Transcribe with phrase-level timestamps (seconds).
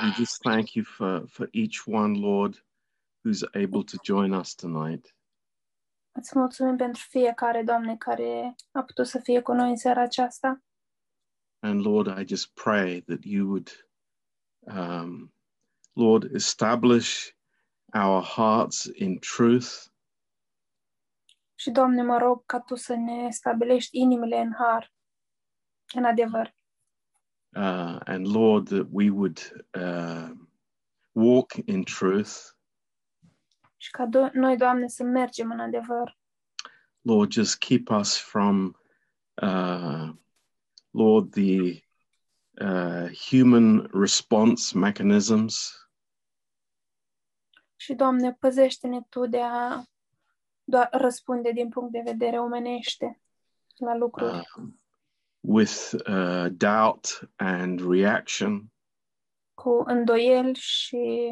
[0.00, 2.64] We just thank you for, for each one, Lord,
[3.24, 5.14] who's able to join us tonight.
[6.12, 10.62] Îți mulțumim pentru fiecare, Doamne, care a putut să fie cu noi în seara aceasta.
[11.58, 13.88] And Lord, I just pray that you would,
[14.60, 15.34] um,
[15.92, 17.30] Lord, establish
[17.94, 19.68] our hearts in truth.
[21.54, 24.92] Și, Doamne, mă rog ca Tu să ne stabilești inimile în har,
[25.94, 26.54] în adevăr.
[27.56, 30.30] Uh, and Lord, that we would uh,
[31.12, 32.32] walk in truth.
[33.76, 36.18] Și ca do- noi, Doamne, să mergem în adevăr.
[37.00, 38.76] Lord, just keep us from,
[39.42, 40.08] uh,
[40.90, 41.82] Lord, the
[42.60, 45.76] uh, human response mechanisms.
[47.76, 49.82] Și, Doamne, păzește-ne Tu de a
[50.64, 53.20] doar răspunde din punct de vedere omenește
[53.76, 54.48] la lucruri.
[54.56, 54.81] um,
[55.44, 58.72] with uh, doubt and reaction.
[59.54, 61.30] cu îndoieli și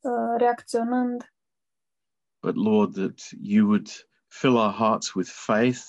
[0.00, 1.26] uh, reacționând,
[2.42, 3.88] But Lord, that you would
[4.28, 5.80] fill our hearts with faith.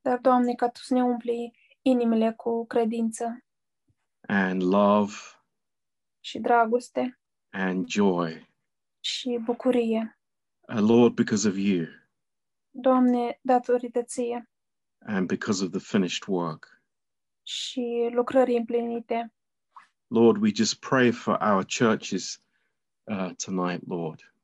[0.00, 3.44] Dar, Doamne, ca Tu să ne umpli inimile cu credință.
[4.28, 5.12] And love.
[6.20, 7.20] Și dragoste.
[7.50, 8.54] And joy.
[9.00, 10.18] și bucurie.
[10.68, 11.86] Uh, Lord, because of you.
[12.70, 14.50] Doamne, datorită Ție
[15.06, 16.82] and because of the finished work.
[17.42, 19.32] și lucrării împlinite.
[20.06, 22.42] Lord, we just pray for our churches
[23.04, 24.34] uh, tonight, Lord.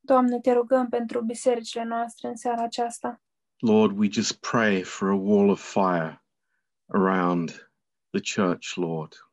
[0.00, 3.20] Doamne, Te rugăm pentru bisericile noastre în seara aceasta.
[3.58, 6.22] Lord, we just pray for a wall of fire
[6.86, 7.70] around
[8.10, 9.30] the church, Lord.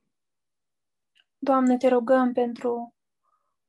[1.38, 2.96] Doamne, Te rugăm pentru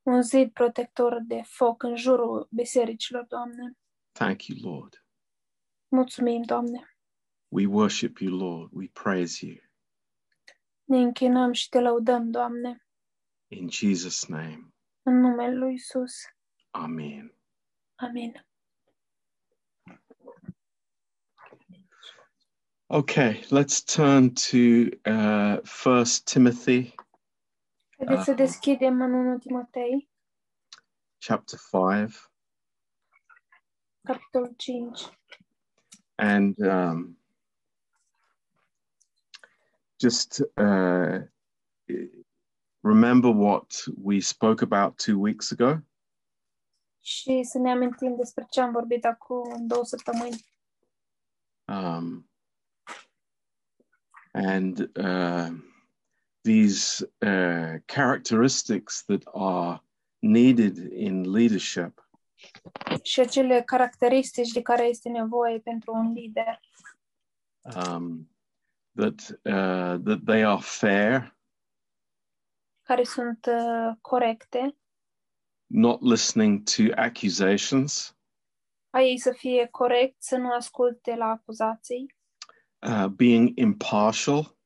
[0.03, 3.77] un zid protector de foc în jurul bisericilor, Doamne.
[4.12, 5.05] Thank you, Lord.
[5.89, 6.97] Mulțumim, Doamne.
[7.48, 8.70] We worship you, Lord.
[8.72, 9.56] We praise you.
[10.84, 12.86] Ne închinăm și Te lăudăm, Doamne,
[13.48, 16.14] In Jesus' name, în numele Lui Isus.
[16.70, 17.34] Amen.
[17.94, 18.47] Amin.
[22.91, 24.56] Okay, let's turn to
[25.10, 26.94] uh, First Timothy
[27.97, 28.37] Haideți să Ah.
[28.37, 30.10] deschidem în 1 Timotei,
[31.27, 32.15] chapter five,
[34.03, 35.00] capitolul 5.
[36.18, 37.16] And um,
[40.00, 41.18] just uh,
[42.82, 45.82] remember what we spoke about two weeks ago.
[47.00, 50.44] Și să ne amintim despre ce am vorbit acum două săptămâni.
[51.64, 52.28] Um,
[54.32, 55.48] and uh,
[56.42, 59.80] these uh, characteristics that are
[60.18, 62.07] needed in leadership
[63.03, 66.60] Și acele caracteristici de care este nevoie pentru un lider.
[67.62, 68.31] um,
[68.94, 71.37] that uh, that they are fair,
[72.82, 74.77] care sunt uh, corecte,
[75.66, 78.16] not listening to accusations,
[78.91, 82.15] a ei să fie corect, să nu asculte la acuzații,
[82.78, 84.56] uh, being impartial,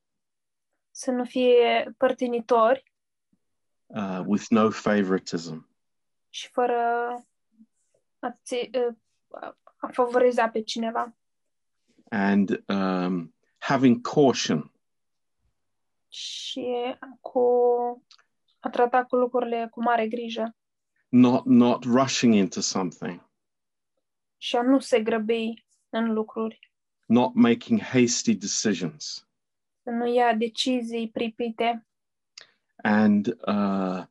[0.91, 2.91] să nu fie părtinitori.
[3.85, 5.69] Uh, with no favoritism,
[6.29, 7.13] și fără
[8.23, 8.95] a, ți, uh,
[9.75, 11.15] a favoriza pe cineva.
[12.09, 14.73] And um, having caution,
[16.13, 17.41] și cu
[18.59, 20.55] a trata cu lucrurile cu mare grijă.
[21.09, 23.29] Not not rushing into something,
[24.37, 26.71] și a nu se grăbi în lucruri,
[27.05, 29.27] not making hasty decisions,
[29.83, 31.87] să nu ia decizii pripite.
[32.75, 34.03] And uh,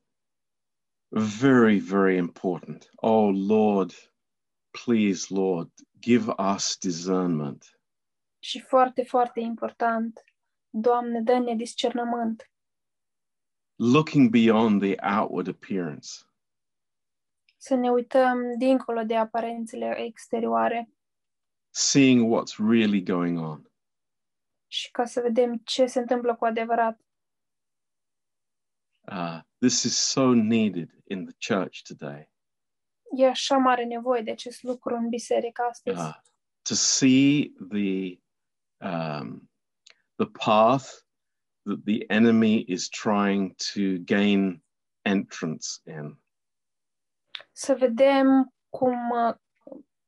[1.15, 2.91] very very important.
[2.97, 3.93] Oh Lord,
[4.71, 7.81] please, Lord, give us discernment.
[8.39, 10.25] și foarte, foarte important,
[10.71, 12.51] Doamne, dă-ne discernământ,
[13.77, 16.09] looking beyond the outward appearance.
[17.57, 20.89] să ne uităm dincolo de aparențele exterioare
[21.71, 23.71] seeing what's really going on.
[24.67, 27.01] și ca să vedem ce se întâmplă cu adevărat.
[29.09, 32.31] Uh, this is so needed in the church today
[33.17, 36.01] E așa mare nevoie de acest lucru în biserică astăzi.
[36.01, 36.15] uh,
[36.63, 38.19] to see the
[38.89, 39.51] um,
[40.17, 40.87] the path
[41.65, 44.65] that the enemy is trying to gain
[45.03, 46.21] entrance in.
[47.53, 49.35] Să vedem cum uh,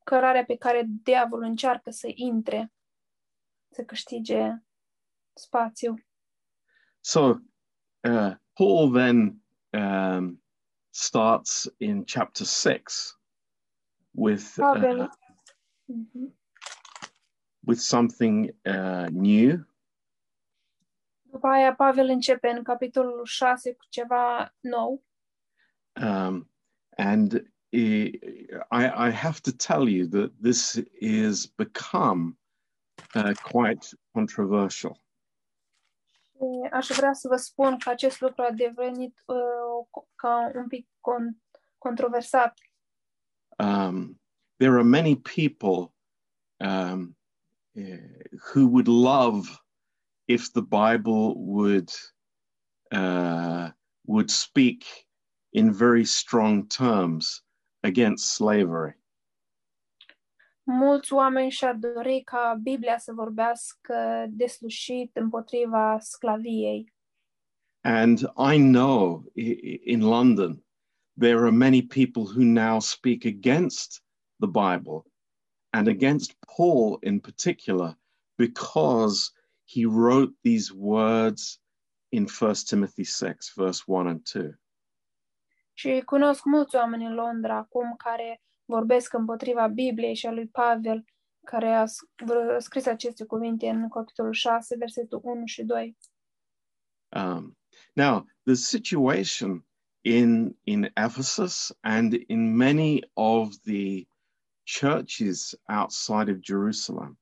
[0.04, 2.72] cărarea pe care diavolul încearcă să intre,
[3.70, 4.50] să câștige
[5.34, 5.94] spațiu.
[7.00, 7.20] So
[8.08, 9.40] uh, Paul then
[9.72, 10.38] um,
[10.90, 13.16] starts in chapter six
[14.14, 15.08] with Pavel, uh,
[15.86, 16.32] Mhm.
[17.66, 19.66] with something uh, new.
[21.22, 25.02] După aia Pavel începe în capitolul 6 cu ceva nou
[25.96, 26.50] Um,
[26.96, 28.18] and I,
[28.70, 32.36] I I have to tell you that this is become
[33.14, 35.03] uh, quite controversial.
[36.34, 40.88] Și aș vrea să vă spun că acest lucru a devenit uh, ca un pic
[40.88, 41.38] con-
[41.78, 42.58] controversat.
[43.58, 44.20] Um,
[44.56, 45.94] there are many people
[46.56, 47.16] um,
[47.76, 47.98] uh,
[48.52, 49.48] who would love
[50.24, 51.90] if the Bible would
[52.90, 53.70] uh,
[54.06, 54.84] would speak
[55.50, 57.44] in very strong terms
[57.82, 58.94] against slavery.
[60.66, 66.92] Mulți oameni și-ar dori ca Biblia să vorbească deslușit împotriva sclaviei.
[67.80, 68.18] And
[68.52, 70.64] I know i- i- in London
[71.18, 74.02] there are many people who now speak against
[74.36, 75.02] the Bible
[75.70, 77.98] and against Paul in particular
[78.34, 79.32] because
[79.74, 81.60] he wrote these words
[82.08, 84.54] in 1 Timothy 6, verse 1 and 2.
[85.72, 88.42] Și cunosc mulți oameni în Londra acum care
[88.74, 91.04] vorbesc împotriva Bibliei și a lui Pavel,
[91.44, 95.96] care a s- vr- scris aceste cuvinte în capitolul 6, versetul 1 și 2.
[97.16, 97.58] Um,
[97.92, 99.66] now, the situation
[100.00, 104.06] in, in Ephesus and in many of the
[104.80, 107.18] churches outside of Jerusalem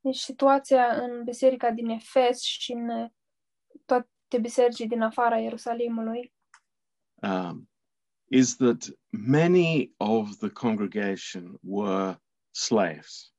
[0.00, 3.10] Deci situația în biserica din Efes și în uh,
[3.84, 6.32] toate bisericii din afara Ierusalimului
[7.14, 7.70] um,
[8.30, 12.16] is that many of the congregation were
[12.50, 13.32] slaves.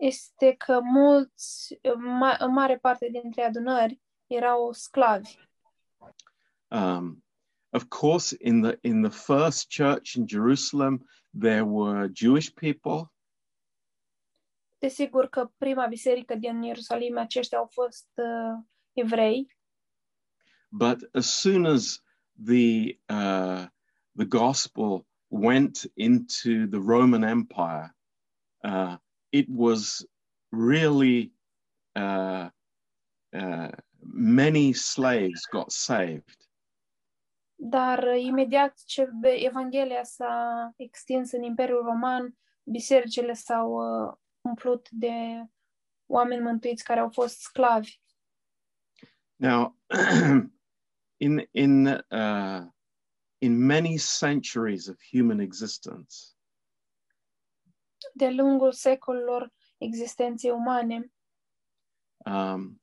[0.00, 5.38] este că mulți, ma, mare parte dintre adunări, erau sclavi.
[6.68, 7.24] Um,
[7.70, 13.12] of course, in the in the first church in Jerusalem, there were Jewish people,
[14.78, 19.56] Desigur că prima biserică din Ierusalim, aceștia au fost uh, evrei,
[20.68, 22.02] but as soon as
[22.44, 23.66] the uh,
[24.14, 27.94] the gospel went into the Roman Empire,
[28.64, 28.96] uh,
[29.32, 30.04] it was
[30.52, 31.32] really
[31.96, 32.48] uh,
[33.32, 33.70] uh,
[34.02, 36.50] many slaves got saved.
[37.62, 45.44] dar imediat ce Evanghelia s-a extins în Imperiul Roman, bisericile s-au uh, umplut de
[46.06, 48.00] oameni mântuiți care au fost sclavi.
[49.36, 49.76] Now,
[51.20, 52.66] in in uh,
[53.38, 56.34] in many centuries of human existence,
[58.14, 61.12] De lungul secolelor existenței umane,
[62.26, 62.82] um,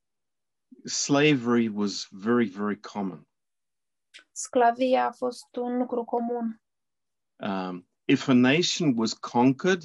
[0.85, 3.27] slavery was very very common.
[4.31, 6.61] sclavia a fost un lucru comun.
[7.35, 9.83] Um, if a nation was conquered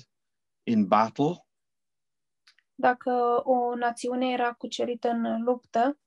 [0.66, 1.46] in battle,
[2.74, 5.98] Dacă o națiune era cucerită în luptă,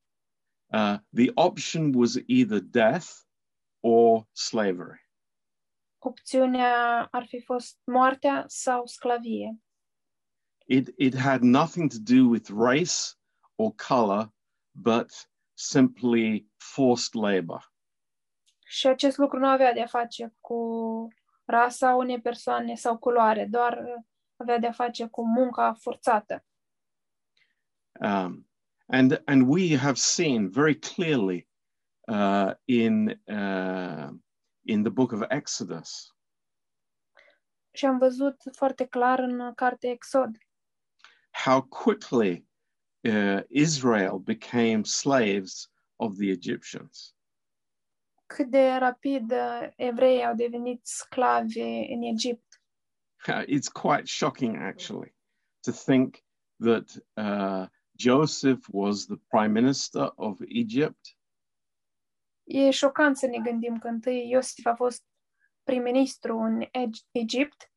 [0.73, 3.07] uh, the option was either death
[3.79, 5.03] or slavery.
[6.05, 9.59] opțiunea ar fi fost moartea sau sclavie.
[10.65, 13.15] It it had nothing to do with race
[13.55, 14.33] or color,
[14.71, 17.73] but simply forced labor.
[18.67, 20.59] Și acest lucru nu avea de-a face cu
[21.45, 24.03] rasa unei persoane sau culoare, doar uh,
[24.35, 26.45] avea de-a face cu munca forțată.
[27.99, 28.49] Um,
[28.87, 31.47] and and we have seen very clearly
[32.07, 34.09] uh, in uh,
[34.63, 36.13] in the book of Exodus
[37.71, 40.37] Și am văzut foarte clar în cartea Exod
[41.43, 42.45] how quickly
[43.03, 47.15] uh, Israel became slaves of the Egyptians.
[48.27, 51.59] cât de rapid uh, evreii au devenit sclavi
[51.93, 52.61] în Egipt.
[53.47, 55.15] It's quite shocking, actually,
[55.61, 56.23] to think
[56.59, 61.17] that uh, Joseph was the prime minister of Egypt,
[62.43, 65.03] E șocant să ne gândim că întâi Iosif a fost
[65.63, 67.71] prim-ministru în Eg- Egipt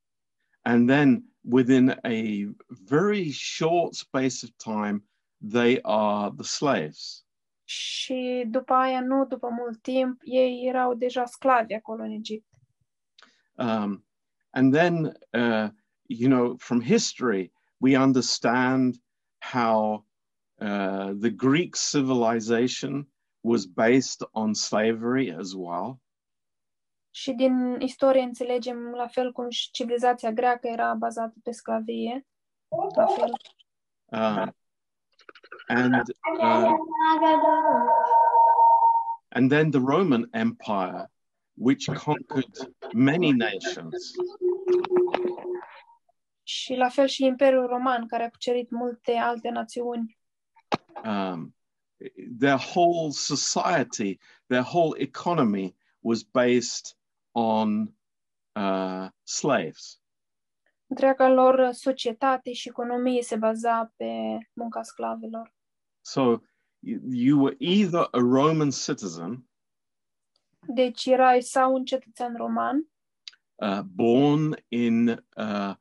[0.62, 2.44] and then within a
[2.84, 5.04] very short space of time,
[5.50, 7.22] they are the slaves.
[7.64, 12.46] și după aia, nu după mult timp, ei erau deja sclavi acolo în Egipt.
[13.54, 14.06] Um,
[14.50, 15.68] and then, uh,
[16.06, 18.94] you know, from history, we understand
[19.52, 20.06] how
[20.60, 23.08] uh, the Greek civilization
[23.40, 26.00] was based on slavery as well.
[27.10, 32.26] Și din istorie înțelegem la fel cum și civilizația greacă era bazată pe sclavie,
[32.94, 33.32] la fel.
[34.10, 34.54] Um,
[35.66, 35.94] and
[36.40, 36.70] uh,
[39.28, 41.10] and then the Roman Empire,
[41.54, 44.12] which conquered many nations.
[46.42, 50.17] Și la fel și Imperiul Roman, care a cucerit multe alte națiuni.
[51.05, 51.55] Um,
[52.38, 56.97] their whole society, their whole economy was based
[57.35, 57.93] on
[58.57, 60.00] uh, slaves.
[60.90, 65.55] Întreaga lor societate și economie se baza pe munca sclavilor.
[66.00, 66.43] So
[66.81, 69.49] you, were either a Roman citizen
[70.67, 72.88] Deci erai sau un cetățean roman,
[73.55, 75.75] uh, born in, uh,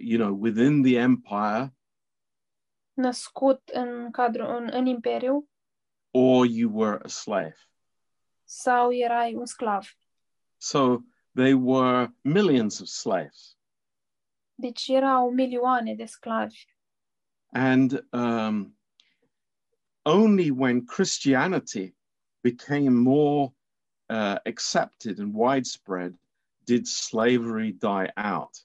[0.00, 1.72] you know, within the empire,
[2.94, 5.48] născut în cadrul în, în imperiu,
[6.10, 7.56] or you were a slave.
[8.44, 9.96] sau erai un sclav.
[10.56, 10.98] So
[11.34, 13.56] they were millions of slaves.
[14.54, 16.66] Deci erau milioane de sclavi.
[17.52, 18.76] And um,
[20.04, 21.94] only when Christianity
[22.40, 23.54] became more
[24.08, 26.18] uh, accepted and widespread
[26.64, 28.63] did slavery die out.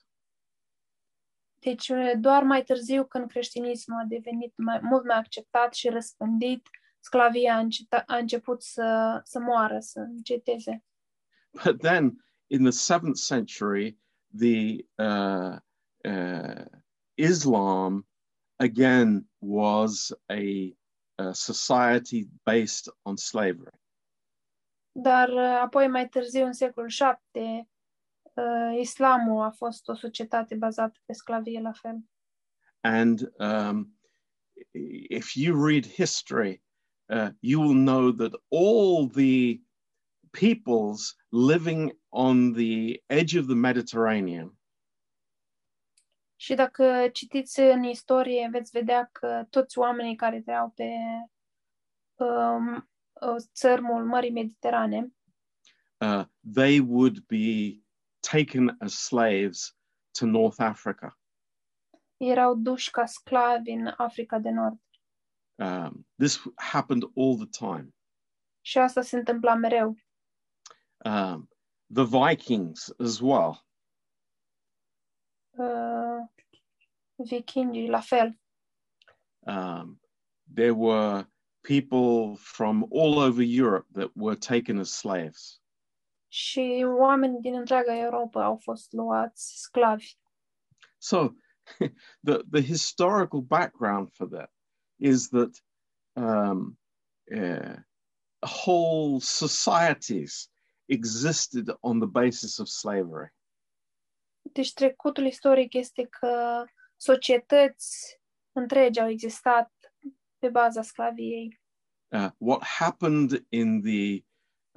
[1.59, 7.55] Deci doar mai târziu când creștinismul a devenit mai, mult mai acceptat și răspândit, sclavia
[7.55, 10.83] a, înceta, a început să, să moară, să înceteze.
[11.63, 13.97] But then in the seventh century,
[14.37, 15.57] the uh,
[16.03, 16.65] uh,
[17.13, 18.07] Islam
[18.59, 20.75] again was a,
[21.15, 23.77] a society based on slavery.
[24.91, 26.89] Dar uh, apoi mai târziu, în secolul
[27.33, 27.65] VII, uh,
[28.79, 31.97] islamul a fost o societate bazată pe sclavie la fel.
[32.81, 33.99] And um,
[35.09, 36.61] if you read history,
[37.05, 39.59] uh, you will know that all the
[40.31, 44.59] peoples living on the edge of the Mediterranean
[46.41, 50.89] Și dacă citiți în istorie, veți vedea că toți oamenii care trăiau pe
[52.15, 55.13] um, uh, țărmul Mării Mediterane,
[55.97, 57.79] uh, they would be
[58.21, 59.75] taken as slaves
[60.11, 61.19] to North Africa.
[62.17, 64.81] erau duși ca sclavi în Africa de Nord.
[65.55, 67.93] Um, this happened all the time.
[68.61, 69.95] Și asta se întâmpla mereu.
[71.05, 71.49] Um,
[71.93, 73.65] the Vikings as well.
[75.49, 76.27] Uh,
[77.15, 78.39] vikingii, la fel.
[79.39, 80.01] Um,
[80.53, 81.27] there were
[81.61, 85.58] people from all over Europe that were taken as slaves.
[86.31, 90.17] Și oameni din întreaga Europa au fost luați sclavi.
[90.97, 91.29] So
[92.27, 94.51] the the historical background for that
[94.95, 95.63] is that
[96.13, 96.77] um,
[97.35, 97.75] uh,
[98.41, 100.49] whole societies
[100.87, 103.33] existed on the basis of slavery.
[104.41, 108.19] Deci trecutul istoric este că societăți
[108.51, 109.73] întregi au existat
[110.37, 111.61] pe baza sclaviei.
[112.11, 114.23] Uh, what happened in the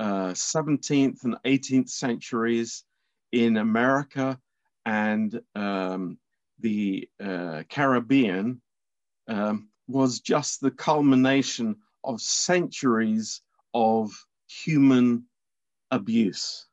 [0.02, 2.84] uh, 17th and 18th centuries
[3.30, 4.38] in America
[4.84, 6.18] and um,
[6.58, 8.60] the uh, Caribbean
[9.28, 13.42] um, was just the culmination of centuries
[13.72, 14.12] of
[14.64, 15.24] human
[15.90, 16.66] abuse.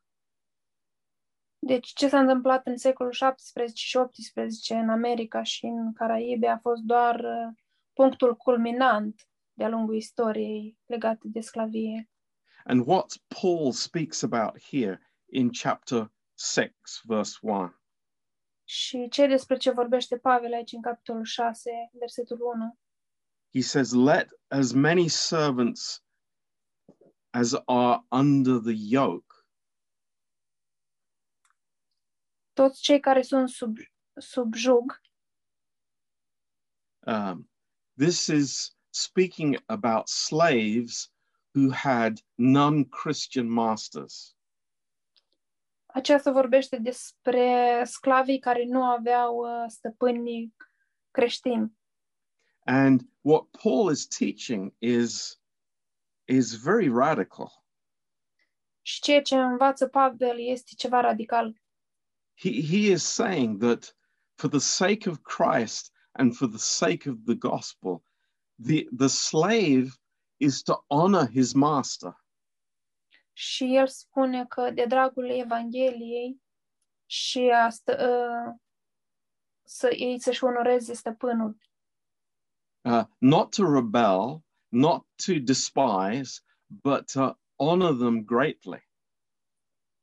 [1.61, 6.57] Deci ce s-a întâmplat în secolul 17 și 18 în America și în Caraibe a
[6.57, 7.53] fost doar uh,
[7.93, 12.09] punctul culminant de-a lungul istoriei legate de sclavie.
[12.65, 14.99] And what Paul speaks about here
[15.31, 17.73] in chapter 6, verse 1
[18.63, 22.77] Și ce despre ce vorbește Pavel aici în capitolul 6, versetul 1?
[23.53, 26.01] he says, Let as many servants
[27.33, 29.33] as are under the yoke.
[32.53, 33.77] Toți cei care sunt sub,
[34.19, 35.01] sub jug,
[37.07, 37.47] Um,
[37.97, 41.09] this is speaking about slaves
[41.53, 44.33] who had non Christian masters.
[45.93, 50.53] aceasta vorbește despre sclavii care nu aveau uh, stăpâni
[51.11, 51.77] creștini.
[52.65, 55.41] And what Paul is teaching is,
[56.25, 57.63] is very radical.
[58.81, 61.61] Și ceea ce învață Pavel este ceva radical.
[62.33, 63.95] He, he is saying that
[64.35, 68.03] for the sake of Christ and for the sake of the gospel,
[68.63, 69.98] the, the slave
[70.39, 72.23] is to honor his master.
[73.33, 76.41] Și el spune că de dragul Evangheliei
[77.05, 78.55] și a stă, uh,
[79.63, 81.57] să ei să-și onoreze stăpânul.
[82.81, 88.87] uh, not to rebel, not to despise, but to honor them greatly.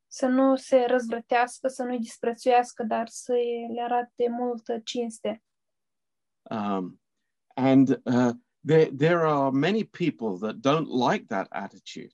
[0.07, 3.33] Să nu se răzvrătească, să nu-i disprețuiască, dar să
[3.75, 5.43] le arate multă cinste.
[6.51, 7.01] Um,
[7.55, 8.35] and uh,
[8.67, 12.13] there, there are many people that don't like that attitude.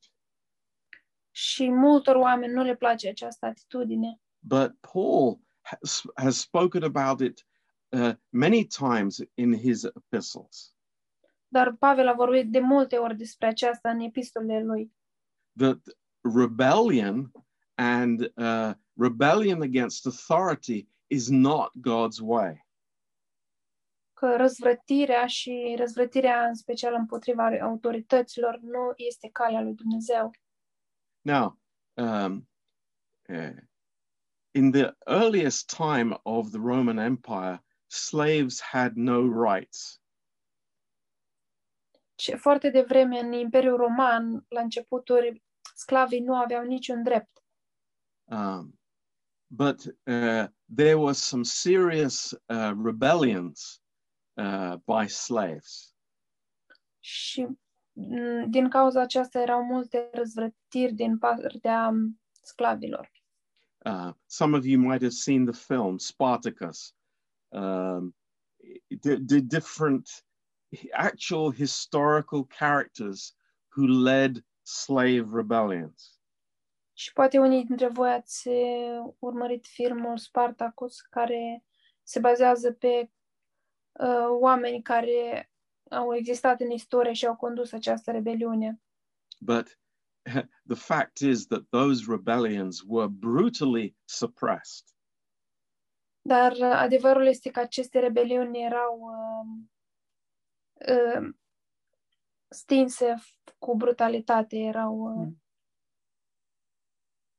[1.30, 4.20] Și multor oameni nu le place această atitudine.
[4.38, 7.46] But Paul has, has spoken about it
[7.88, 10.74] uh, many times in his epistles.
[11.48, 14.92] Dar Pavel a vorbit de multe ori despre aceasta în epistolele lui.
[15.56, 15.78] that
[16.22, 17.32] rebellion
[17.76, 22.64] and uh, rebellion against authority is not God's way.
[24.22, 30.30] Că răzvrătirea și răzvrătirea în special împotriva autorităților nu este calea lui Dumnezeu.
[31.20, 31.60] Now,
[31.92, 32.48] um,
[33.28, 33.56] uh,
[34.50, 40.00] in the earliest time of the Roman Empire, slaves had no rights.
[42.14, 45.42] Și foarte devreme în Imperiul Roman, la începuturi,
[45.74, 47.44] sclavii nu aveau niciun drept.
[48.24, 48.78] Um,
[49.46, 53.81] but uh, there was some serious uh, rebellions
[54.34, 55.94] uh, by slaves.
[57.00, 57.46] Și
[57.92, 63.10] m, din cauza aceasta erau multe răzvrătiri din partea m, sclavilor.
[63.84, 66.94] Uh, some of you might have seen the film Spartacus.
[67.48, 68.14] Um,
[69.00, 70.24] the, the different
[70.92, 73.34] actual historical characters
[73.76, 76.20] who led slave rebellions.
[76.92, 81.64] Și poate unii dintre voi ați eh, urmărit filmul Spartacus, care
[82.02, 83.10] se bazează pe
[83.92, 85.50] uh, oameni care
[85.90, 88.80] au existat în istorie și au condus această rebeliune.
[89.40, 89.78] But
[90.72, 94.86] the fact is that those rebellions were brutally suppressed.
[96.20, 99.46] Dar uh, adevărul este că aceste rebeliuni erau uh,
[100.94, 101.34] uh,
[102.48, 105.28] stinse f- cu brutalitate, erau uh,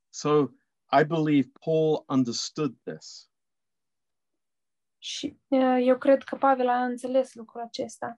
[0.10, 0.48] So
[0.91, 3.29] I believe Paul understood this.
[5.03, 8.13] Și uh, eu cred că Pavel a înțeles lucrul acesta.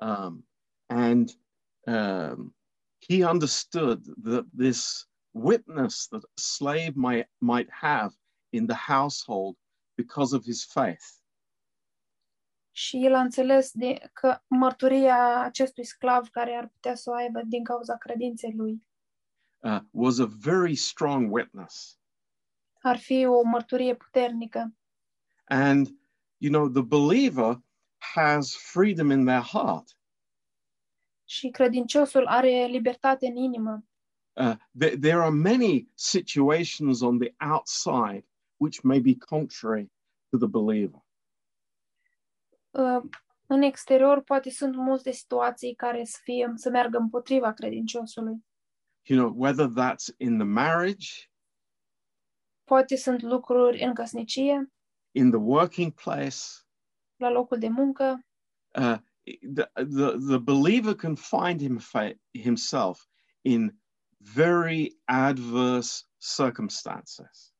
[0.00, 0.48] Um,
[0.86, 1.30] and
[1.86, 2.56] um,
[3.08, 8.14] he understood that this witness that a slave might, might have
[8.48, 9.56] in the household
[9.94, 11.04] because of his faith
[12.70, 17.40] Și el a înțeles de, că mărturia acestui sclav care ar putea să o aibă
[17.44, 18.86] din cauza credinței lui
[19.58, 22.00] uh, was a very strong witness.
[22.80, 24.74] ar fi o mărturie puternică.
[25.44, 25.99] And,
[26.40, 27.62] you know, the believer
[27.98, 29.96] has freedom in their heart.
[31.24, 33.84] Și credinciosul are libertate în inimă.
[34.32, 38.26] Uh, there, there are many situations on the outside
[38.56, 39.90] which may be contrary
[40.30, 41.04] to the believer.
[42.70, 43.02] Uh,
[43.46, 48.44] În exterior poate sunt multe situații care să, fie, să meargă împotriva credinciosului.
[49.02, 51.30] You know, whether that's in the marriage,
[52.70, 54.72] Poate sunt lucruri în căsnicie,
[55.12, 56.64] in the working place,
[57.16, 58.24] la locul de muncă.
[58.74, 58.98] uh,
[59.54, 61.80] the, the, the believer can find him,
[62.32, 63.06] himself
[63.42, 63.72] in
[64.18, 67.52] very adverse circumstances.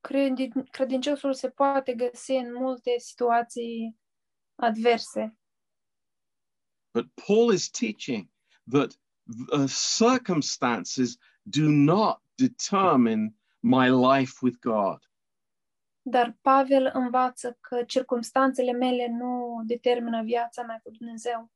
[0.00, 3.96] Credi- Credinciosul se poate găsi în multe situații
[4.54, 5.36] adverse.
[6.94, 8.28] But Paul is teaching
[8.70, 8.98] that
[9.50, 9.66] the
[9.98, 14.98] circumstances do not determine my life with God.
[16.02, 21.50] Dar Pavel învață că circumstanțele mele nu determină viața mea cu Dumnezeu.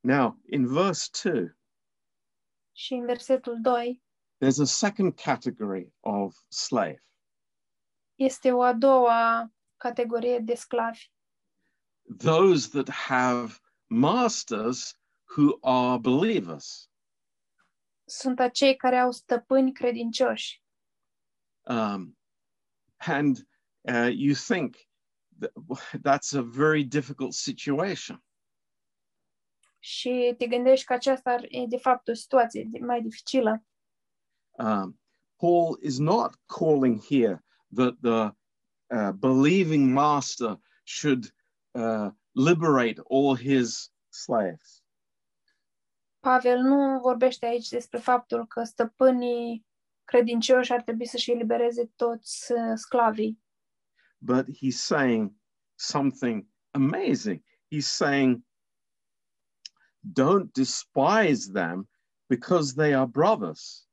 [0.00, 1.56] Now, in verse 2,
[2.72, 4.02] Și în versetul 2
[4.44, 7.02] there's a second category of slave.
[8.14, 11.12] este o a doua categorie de sclavi.
[12.18, 14.98] Those that have masters
[15.36, 16.90] who are believers.
[18.04, 20.62] Sunt acei care au stăpâni credincioși.
[21.62, 22.18] Um,
[22.96, 23.46] and
[23.88, 24.76] uh, you think
[25.38, 25.52] that,
[26.02, 28.22] that's a very difficult situation.
[29.78, 33.64] Și te gândești că aceasta e de fapt o situație de- mai dificilă.
[34.50, 35.00] Um,
[35.36, 38.34] Paul is not calling here that the
[38.96, 41.34] uh, believing master should
[41.70, 44.82] uh, liberate all his slaves.
[46.20, 49.66] Pavel nu vorbește aici despre faptul că stăpânii
[50.04, 53.42] credincioși ar trebui să-și elibereze toți uh, sclavii,
[54.18, 55.32] but he's saying
[55.74, 57.42] something amazing.
[57.70, 58.44] He's saying,
[60.00, 61.88] don't despise them
[62.26, 63.84] because they are brothers.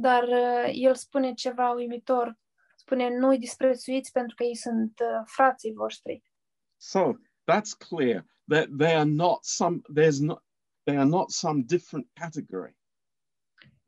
[0.00, 2.38] dar uh, el spune ceva uimitor.
[2.76, 6.22] Spune, nu-i disprețuiți pentru că ei sunt uh, frații voștri.
[6.76, 7.12] So
[7.44, 10.42] that's clear that they are not some, there's not,
[10.84, 12.76] they are not some different category.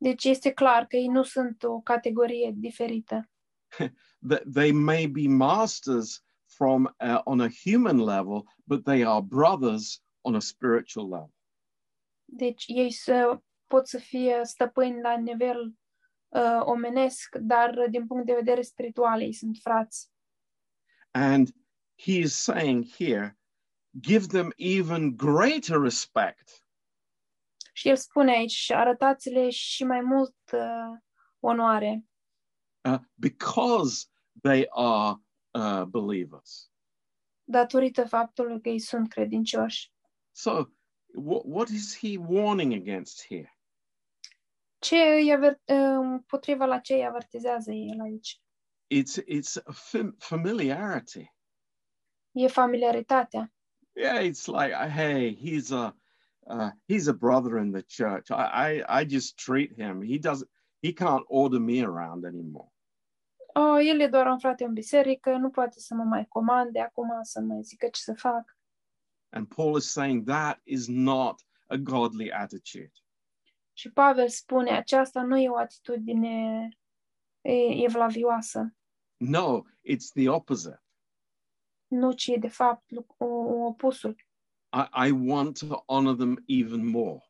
[0.03, 3.31] Deci este clar că ei nu sunt o categorie diferită.
[4.29, 10.03] That they may be masters from uh, on a human level, but they are brothers
[10.21, 11.35] on a spiritual level.
[12.25, 15.75] Deci ei să, pot să fie stăpâni la nivel
[16.29, 20.11] uh, omenesc, dar uh, din punct de vedere spiritual ei sunt frați.
[21.11, 21.49] And
[21.95, 23.39] he is saying here
[24.01, 26.62] give them even greater respect
[27.73, 30.99] Și el spune aici, arătați-le și mai mult uh,
[31.41, 32.05] onoare,
[32.89, 34.07] uh, because
[34.43, 35.17] they are
[35.51, 36.71] uh, believers.
[37.45, 39.93] datorită faptului că ei sunt credincioși.
[40.37, 40.65] So,
[41.15, 43.57] wh- what is he warning against here?
[44.79, 48.41] Ce îi aver, uh, potriva la ce îi avertizează el aici?
[48.95, 51.35] It's it's a fam- familiarity.
[52.33, 53.53] E familiaritatea.
[53.95, 55.97] Yeah, it's like, uh, hey, he's a
[56.47, 58.31] uh, he's a brother in the church.
[58.31, 60.03] I, I I just treat him.
[60.03, 60.49] He doesn't.
[60.83, 62.69] He can't order me around anymore.
[63.55, 67.09] Oh, el e doar un frate în biserică, nu poate să mă mai comande acum,
[67.23, 68.57] să mă zică ce să fac.
[69.31, 72.93] And Paul is saying that is not a godly attitude.
[73.73, 76.69] Și Pavel spune, aceasta nu e o atitudine
[77.41, 78.75] e, evlavioasă,
[79.17, 80.83] No, it's the opposite.
[81.87, 84.17] nu ci e de fapt lu- o- opusul.
[84.73, 87.21] I, I want to honor them even more.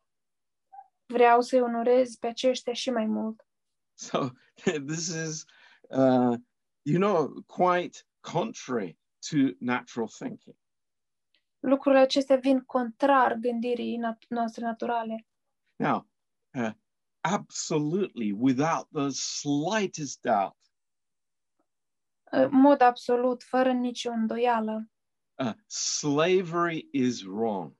[1.05, 3.47] Vreau să-i onorez pe aceștia și mai mult.
[3.93, 4.29] So
[4.87, 5.45] this is,
[5.89, 6.37] uh,
[6.81, 8.97] you know, quite contrary
[9.29, 10.55] to natural thinking.
[11.59, 15.27] Lucrurile acestea vin contrar gândirii nat- noastre naturale.
[15.75, 16.07] Now,
[16.53, 16.71] uh,
[17.21, 20.57] absolutely, without the slightest doubt,
[22.35, 24.91] În mod absolut, fără nicio îndoială,
[25.43, 27.75] uh, slavery is wrong.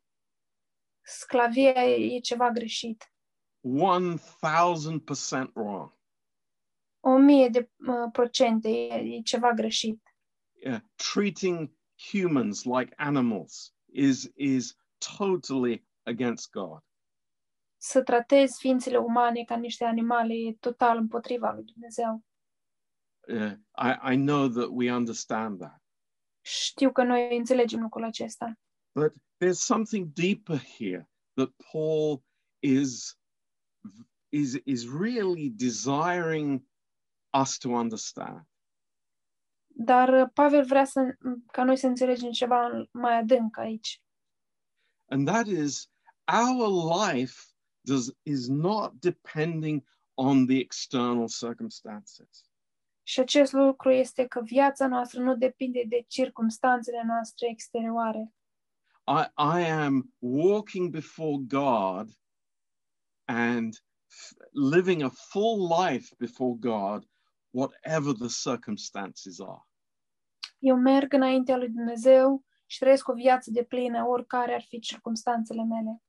[1.04, 3.14] sclavia e, ceva greșit.
[3.62, 5.92] 1000% wrong.
[7.00, 10.02] O mie de uh, procente e, e ceva greșit.
[10.66, 11.70] Uh, treating
[12.12, 14.76] humans like animals is, is
[15.18, 16.84] totally against God.
[17.78, 22.24] Să tratezi ființele umane ca niște animale e total împotriva lui Dumnezeu.
[23.28, 25.83] Uh, I, I know that we understand that.
[26.46, 28.60] Știu că noi înțelegem lucrul acesta.
[28.96, 32.24] But there's something deeper here that Paul
[32.60, 33.18] is,
[34.30, 36.64] is, is really desiring
[37.42, 38.48] us to understand.
[39.76, 41.18] Dar Pavel vrea să,
[41.52, 44.02] ca noi să înțelegem ceva mai adânc aici.
[45.06, 45.90] And that is
[46.26, 49.84] our life does, is not depending
[50.16, 52.53] on the external circumstances.
[53.04, 58.34] Și acest lucru este că viața noastră nu depinde de circumstanțele noastre exterioare.
[59.08, 62.10] I, I am walking before God
[63.26, 67.10] and f- living a full life before God,
[67.50, 69.68] whatever the circumstances are.
[70.60, 75.64] Eu merg înaintea lui Dumnezeu și trăiesc o viață de plină, oricare ar fi circumstanțele
[75.64, 76.02] mele.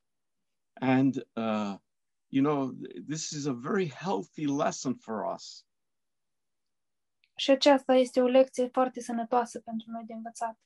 [0.80, 1.78] And, uh,
[2.28, 5.66] you know, th- this is a very healthy lesson for us.
[7.37, 10.59] Și aceasta este o lecție foarte sănătoasă pentru noi de învățat.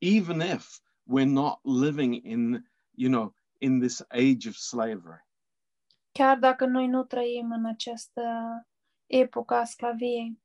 [0.00, 5.26] even if we're not living in, you know, in this age of slavery.
[6.12, 8.22] Chiar dacă noi nu trăim în această
[9.06, 10.42] epocă a sclaviei.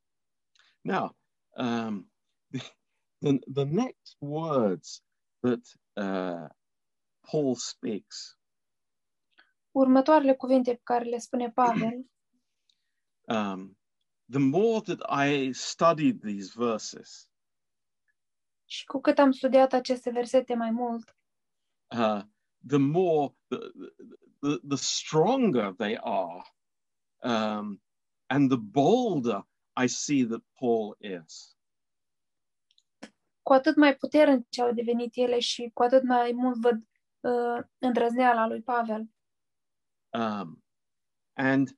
[0.81, 1.17] Now,
[1.49, 2.11] um,
[3.23, 5.03] the, the next words
[5.39, 5.59] that
[5.93, 6.49] uh,
[7.31, 8.37] Paul speaks
[9.71, 12.05] Următoarele cuvinte pe care le spune Pavel,
[13.35, 13.77] um,
[14.33, 17.29] the more that I studied these verses,
[18.65, 21.17] și cu cât am studiat aceste versete mai mult,
[21.95, 22.21] uh,
[22.67, 23.57] the more, the,
[24.39, 26.41] the, the stronger they are,
[27.23, 27.81] um,
[28.25, 29.47] and the bolder
[29.83, 31.57] I see that Paul is.
[33.43, 36.87] cu atât mai puternice au devenit ele și cu atât mai mult văd
[37.19, 39.09] uh, îndrăzneala lui Pavel.
[40.13, 40.63] Um,
[41.33, 41.77] and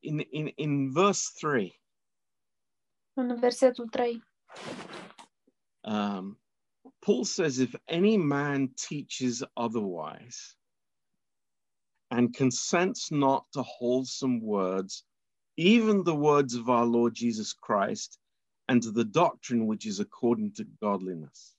[0.00, 1.80] in, in, in verse 3,
[3.16, 4.22] În versetul 3,
[5.80, 6.40] um,
[6.98, 10.56] Paul says, If any man teaches otherwise
[12.10, 15.04] and consents not to wholesome words,
[15.56, 18.18] even the words of our Lord Jesus Christ,
[18.68, 21.56] and to the doctrine which is according to godliness.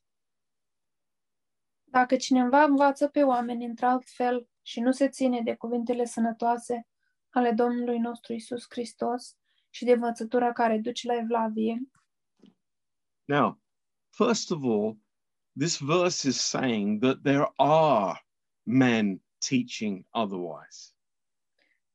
[1.84, 6.88] Dacă cineva învață pe oameni într-alt fel și nu se ține de cuvintele sănătoase
[7.36, 9.38] ale Domnului nostru Isus Hristos
[9.70, 11.82] și de învățătura care duce la evlavie,
[13.28, 13.62] Now,
[14.10, 14.98] first of all,
[15.58, 18.20] this verse is saying that there are
[18.64, 20.94] men teaching otherwise.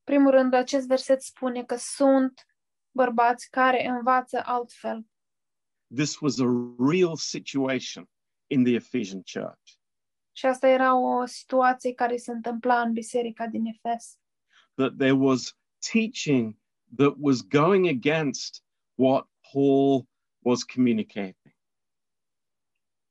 [0.04, 2.46] primul rând, acest verset spune că sunt
[2.90, 5.06] bărbați care învață altfel.
[5.94, 6.44] This was a
[6.78, 8.08] real situation
[8.46, 9.78] in the Ephesian church.
[10.32, 14.19] Și asta era o situație care se întâmpla în biserica din Efes.
[14.76, 15.54] That there was
[15.92, 16.56] teaching
[16.96, 18.62] that was going against
[18.96, 20.06] what Paul
[20.42, 21.34] was communicating.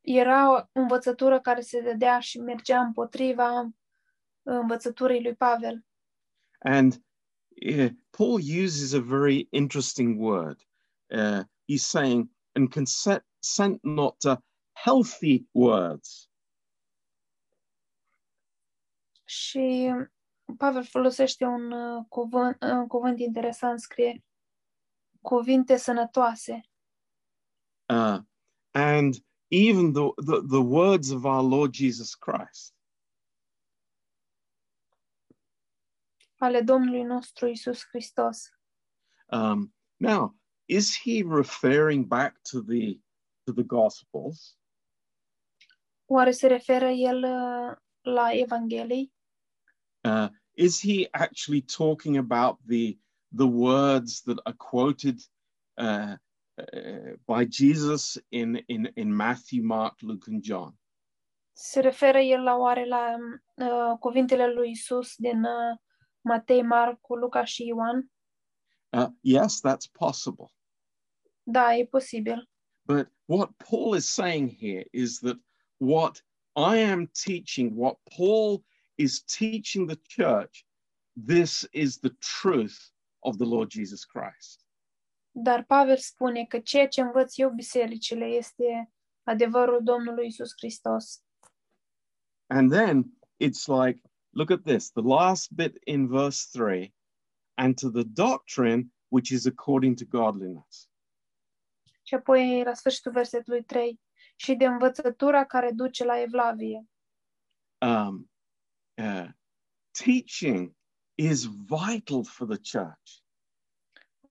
[0.01, 3.69] era o învățătură care se dădea și mergea împotriva
[4.43, 5.85] învățăturii lui Pavel.
[6.59, 7.03] And
[7.73, 10.67] uh, Paul uses a very interesting word.
[11.07, 14.37] Uh, he's saying, and consent, consent not to
[14.83, 16.29] healthy words.
[19.23, 19.93] Și
[20.57, 24.23] Pavel folosește un uh, cuvânt, un cuvânt interesant, scrie
[25.21, 26.69] cuvinte sănătoase.
[27.89, 28.19] Uh,
[28.71, 29.15] and
[29.47, 32.73] even the, the, the words of our Lord Jesus Christ.
[36.39, 38.49] ale Domnului nostru Isus Hristos.
[39.31, 40.35] Um, now,
[40.65, 42.99] is he referring back to the
[43.43, 44.57] to the Gospels?
[46.05, 49.13] Oare se referă el uh, la Evanghelii?
[50.09, 52.97] Uh, is he actually talking about the
[53.31, 55.19] the words that are quoted
[55.77, 56.15] uh,
[56.59, 60.73] uh, by Jesus in, in, in Matthew, Mark, Luke, and John?
[61.53, 63.15] Se referă el la oare la
[63.55, 65.77] uh, cuvintele lui Isus din uh,
[66.21, 68.11] Matei, Marcu, Luca și Ioan?
[68.89, 70.51] Uh, yes, that's possible.
[71.43, 72.49] Da, e posibil.
[72.85, 75.37] But what Paul is saying here is that
[75.77, 76.23] what
[76.55, 78.63] I am teaching, what Paul
[78.99, 80.65] is teaching the church,
[81.15, 84.65] this is the truth of the Lord Jesus Christ.
[85.31, 88.91] Dar Pavel spune că ceea ce învăț eu bisericile este
[89.23, 91.23] adevărul Domnului Isus Hristos.
[92.47, 96.93] And then it's like, look at this, the last bit in verse 3
[97.53, 100.89] and to the doctrine which is according to godliness.
[102.03, 103.99] Și apoi la sfârșitul versetului 3
[104.35, 106.87] și de învățătura care duce la evlavie.
[107.85, 108.31] Um,
[108.99, 109.29] uh,
[109.91, 110.75] teaching
[111.15, 113.21] is vital for the church.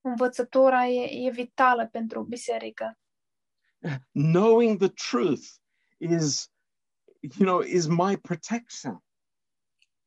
[0.00, 2.98] Învățătura e, e vitală pentru biserică.
[4.12, 5.46] Knowing the truth
[5.96, 6.52] is,
[7.20, 9.04] you know, is my protection.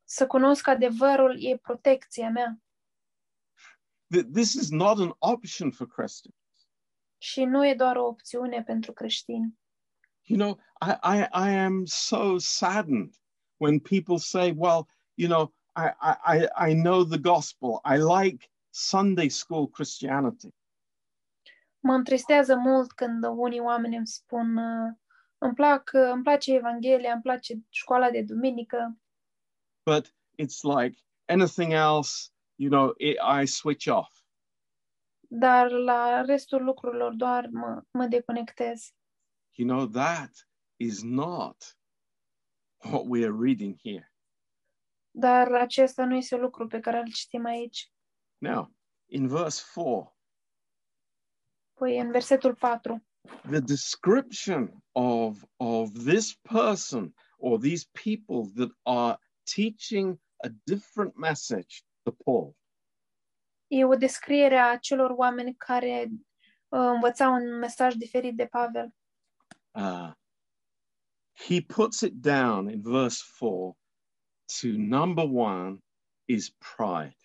[0.04, 2.62] Să cunosc adevărul e protecția mea.
[4.16, 6.36] Th- This is not an option for Christians.
[7.18, 9.60] Și nu e doar o opțiune pentru creștini.
[10.22, 13.21] You know, I, I, I am so saddened
[13.62, 17.80] when people say, well, you know, I, I, I- know the gospel.
[17.86, 20.50] I like Sunday school Christianity.
[21.80, 24.92] Mă întristează mult când unii oameni îmi spun uh,
[25.38, 28.98] îmi, plac, uh, îmi place Evanghelia, îmi place școala de duminică,
[29.86, 30.98] But it's like
[31.28, 34.20] anything else, you know, it, I switch off.
[35.28, 38.94] dar la restul lucrurilor doar mă, mă deconectez.
[39.56, 40.32] You know, that
[40.78, 41.78] is not
[42.84, 44.14] what we are reading here.
[45.12, 47.92] Dar acesta nu este lucru pe care îl citim aici.
[48.38, 50.16] Now, in verse 4,
[51.74, 53.06] Păi în versetul 4,
[53.50, 59.18] the description of, of this person or these people that are
[59.56, 62.56] teaching a different message to Paul.
[63.68, 66.08] e o descriere a celor oameni care
[66.68, 68.94] uh, învățau un mesaj diferit de Pavel.
[69.72, 70.12] Uh,
[71.34, 73.78] he puts it down in verse 4
[74.62, 75.78] to number one
[76.26, 77.16] is pride.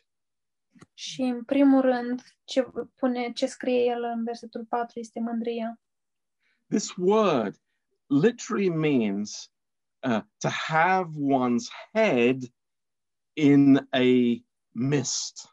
[0.94, 5.80] Și în primul rând, ce pune, ce scrie el în versetul 4 este mândria.
[6.68, 7.56] This word
[8.06, 9.52] literally means
[10.08, 12.42] uh, to have one's head
[13.32, 14.04] in a
[14.68, 15.50] mist.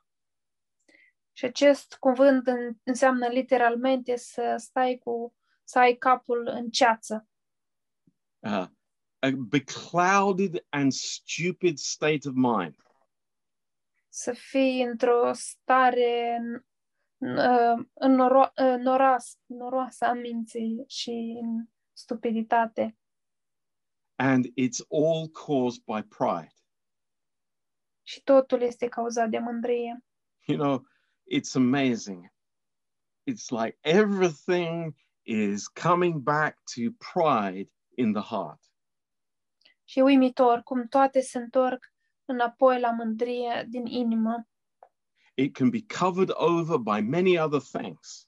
[1.35, 7.27] Și acest cuvânt în- înseamnă literalmente să stai cu, să ai capul în ceață,
[8.43, 8.67] uh,
[9.19, 12.75] a beclouded and stupid state of mind.
[14.15, 16.39] să fii într-o stare
[17.17, 22.97] uh, uh, noras, noroasă a minții și în stupiditate.
[24.15, 26.53] And it's all caused by pride.
[28.03, 30.03] Și totul este cauzat de mândrie.
[30.45, 30.86] You know,
[31.38, 32.34] it's amazing.
[33.32, 36.82] It's like everything is coming back to
[37.13, 38.62] pride in the heart.
[39.84, 41.93] Și uimitor cum toate se întorc
[42.25, 44.47] înapoi la mândrie din inimă
[45.34, 48.27] It can be covered over by many other things,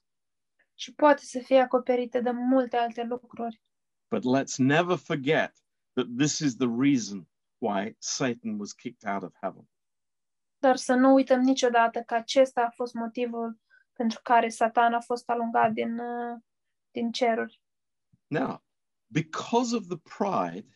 [0.74, 3.62] și poate să fie acoperite de multe alte lucruri.
[4.08, 5.52] but let's never forget
[5.92, 9.68] that this is the reason why Satan was kicked out of heaven.
[10.58, 13.60] Dar să nu uităm niciodată că acesta a fost motivul
[13.92, 16.38] pentru care Satan a fost alungat din, uh,
[16.90, 17.60] din ceruri.
[18.26, 18.64] Now,
[19.10, 20.66] because of the pride,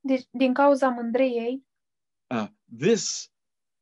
[0.00, 1.66] Deci, din cauza mândriei,
[2.30, 3.30] uh, this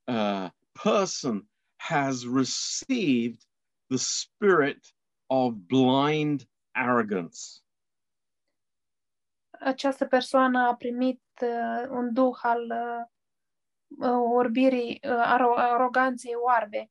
[0.07, 3.45] uh, person has received
[3.89, 4.95] the spirit
[5.27, 7.63] of blind arrogance.
[9.61, 13.05] această persoană a primit uh, un duh al uh,
[14.09, 16.91] uh, orbirii, uh, aro- aroganței oarbe.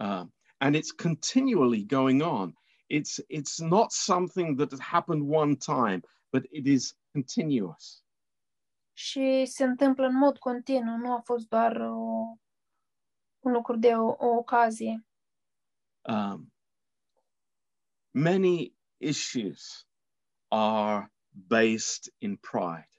[0.00, 0.24] Uh,
[0.58, 2.56] and it's continually going on.
[2.92, 8.04] It's, it's not something that has happened one time, but it is continuous.
[8.92, 11.94] Și se întâmplă în mod continuu, nu a fost doar o,
[13.38, 15.06] un lucru de o, o ocazie.
[16.00, 16.52] Um,
[18.10, 19.86] many issues
[20.48, 22.90] are based in pride.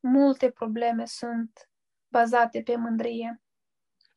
[0.00, 1.70] Multe probleme sunt
[2.08, 3.42] bazate pe mândrie.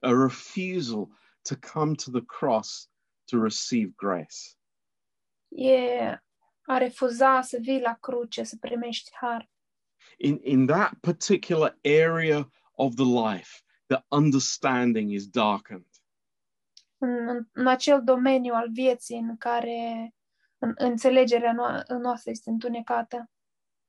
[0.04, 1.10] a refusal
[1.44, 2.88] to come to the cross
[3.28, 4.57] to receive grace.
[5.48, 6.22] E
[6.62, 9.50] a refuza să vii la cruce, să primești har.
[10.18, 15.86] In, in that particular area of the life, the understanding is darkened.
[16.98, 20.14] În, în, acel domeniu al vieții în care
[20.58, 23.30] în, înțelegerea noa- noastră este întunecată.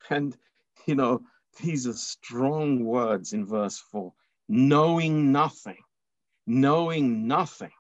[0.09, 0.41] And,
[0.85, 4.17] you know, these are strong words in verse 4
[4.49, 5.85] knowing nothing,
[6.47, 7.73] knowing nothing.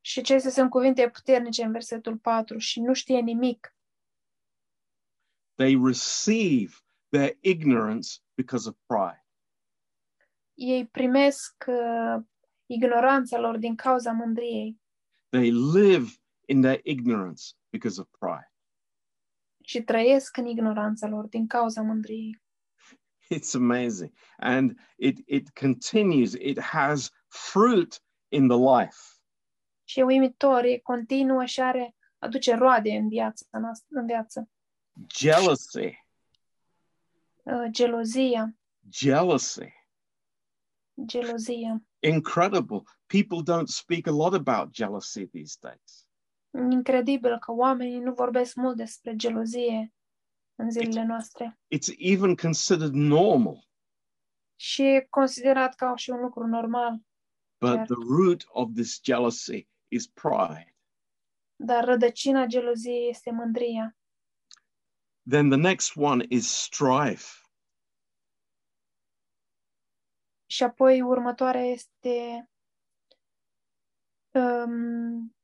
[0.00, 3.74] Și acestea sunt cuvinte puternice în versetul 4 și nu știe nimic.
[5.54, 6.72] They receive
[7.08, 9.26] their ignorance because of pride.
[10.54, 12.24] Ei primesc uh,
[12.66, 14.80] ignoranța lor din cauza mândriei
[15.28, 16.08] They live
[16.46, 18.52] in their ignorance because of pride.
[19.64, 22.42] și trăiesc în ignoranța lor din cauza mândriei.
[23.34, 24.12] It's amazing.
[24.36, 28.96] And it, it continues, it has fruit in the life.
[29.88, 34.48] Și e uimitor, e continuă și are, aduce roade în viața noastră, în viață.
[35.18, 36.06] Jealousy,
[37.42, 38.54] Uh, gelozia,
[38.92, 39.72] jealousy.
[41.06, 41.82] gelozia.
[42.00, 42.82] Incredible.
[43.06, 46.06] People don't speak a lot about jealousy these days.
[46.72, 49.92] Incredibil că oamenii nu vorbesc mult despre gelozie
[50.54, 51.58] în zilele noastre.
[51.74, 53.68] It's even considered normal,
[54.56, 57.00] Și e considerat ca și un lucru normal.
[57.60, 57.86] but Yeah.
[57.86, 60.76] the root of this jealousy is pride.
[61.56, 63.96] Dar rădăcina geloziei este mândria.
[65.30, 67.42] Then the next one is strife.
[70.46, 72.50] Și apoi următoarea este
[74.30, 75.36] um,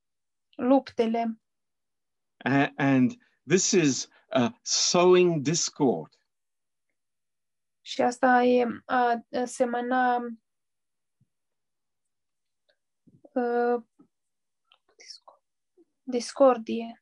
[0.56, 1.40] luptele.
[2.36, 3.12] A- and
[3.46, 6.18] this is uh, sowing discord.
[7.80, 10.16] Și asta e a, a semăna
[13.20, 13.82] uh,
[16.04, 16.94] discordie.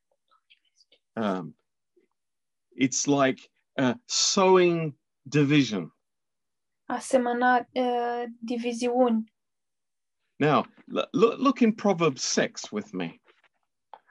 [1.16, 1.54] Um,
[2.70, 4.94] it's like uh, sowing
[5.28, 5.92] division.
[6.88, 9.32] A semăna uh, diviziuni.
[10.38, 13.20] Now, look, look in Proverbs 6 with me.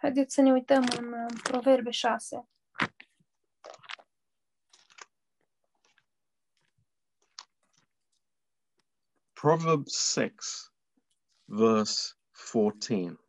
[0.02, 2.50] Haideți să ne uităm în uh, Proverbe 6.
[9.34, 10.72] Proverbs 6,
[11.46, 12.14] verse
[12.52, 13.20] 14.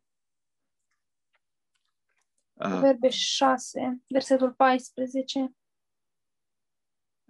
[2.68, 3.72] Proverbe 6,
[4.06, 5.56] versetul 14.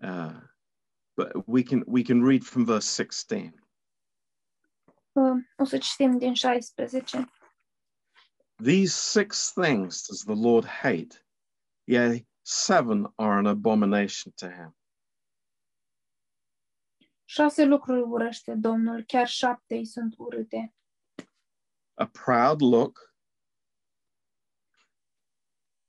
[0.03, 0.41] uh,
[1.17, 3.53] but we can we can read from verse 16.
[5.13, 7.33] Uh, o să citim din 16.
[8.63, 11.25] These six things does the Lord hate,
[11.85, 14.77] yea, seven are an abomination to him.
[17.25, 20.75] Șase lucruri urăște Domnul, chiar șapte îi sunt urâte.
[21.95, 23.12] A proud look,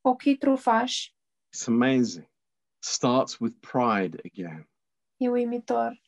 [0.05, 1.15] Ochii trufași,
[1.55, 2.29] it's amazing,
[2.81, 4.69] starts with pride again.
[5.17, 6.01] e uimitor.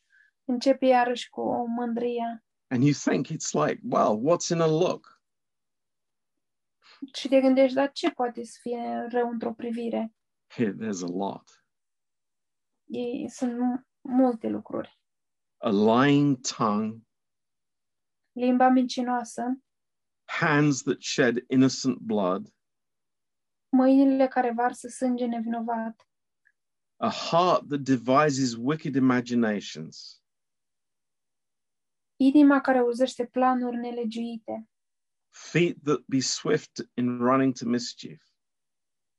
[0.44, 2.24] Începe iarăși cu o mândrie.
[2.30, 5.20] Um and you think it's like, well, what's in a look?
[7.14, 10.14] Și te gândești, dar ce poate să fie rău într-o privire?
[10.54, 11.64] Here, there's a lot.
[12.84, 15.00] E, sunt mu- multe lucruri.
[15.56, 17.00] A lying tongue,
[18.32, 19.42] Limba mincinoasă,
[20.24, 22.54] hands that shed innocent blood,
[23.76, 26.08] mâinile care varsă sânge nevinovat,
[26.96, 30.22] a heart that devises wicked imaginations,
[32.16, 34.68] inima care uzește planuri nelegiuite,
[35.30, 38.22] feet that be swift in running to mischief,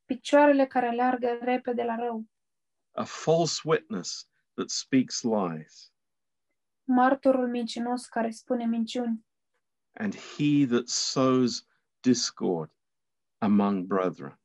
[0.06, 2.26] picioarele care aleargă repede la rău,
[2.92, 5.94] a false witness that speaks lies,
[6.84, 9.26] martorul mincinos care spune minciuni.
[10.00, 11.66] And he that sows
[12.02, 12.72] discord
[13.38, 14.40] among brethren.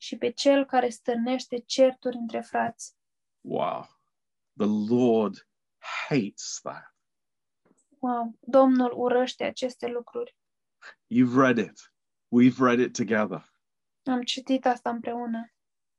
[0.00, 2.96] Și pe cel care stârnește certuri între frați.
[3.40, 3.86] Wow.
[4.56, 5.48] The Lord
[6.08, 6.94] hates that.
[7.98, 10.36] Wow, Domnul urăște aceste lucruri.
[11.14, 11.92] You've read it.
[12.28, 13.52] We've read it together.
[14.04, 15.52] Am citit asta împreună.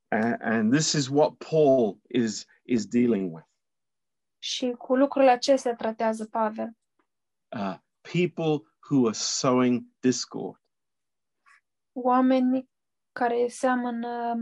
[0.08, 3.48] A- and this is what Paul is is dealing with.
[4.42, 6.78] Și cu lucrurile acestea tratează Pavel.
[7.56, 10.62] Uh, people who are sowing discord.
[11.92, 12.70] Oameni
[13.20, 14.36] care seamănă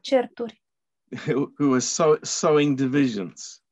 [0.00, 0.62] certuri,
[1.58, 3.62] who are sow, sowing divisions.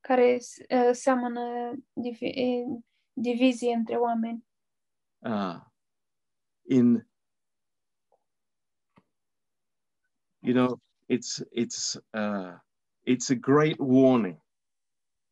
[0.00, 0.38] care
[0.70, 2.64] uh, seamănă divi- eh,
[3.12, 4.46] divizie între oameni.
[5.18, 5.60] Uh,
[6.62, 7.08] in
[10.38, 12.58] you know, it's it's uh,
[13.06, 14.40] it's a great warning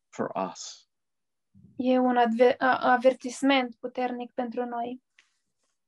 [0.09, 0.87] for us
[1.75, 5.01] E un adver- a- avertisment puternic pentru noi.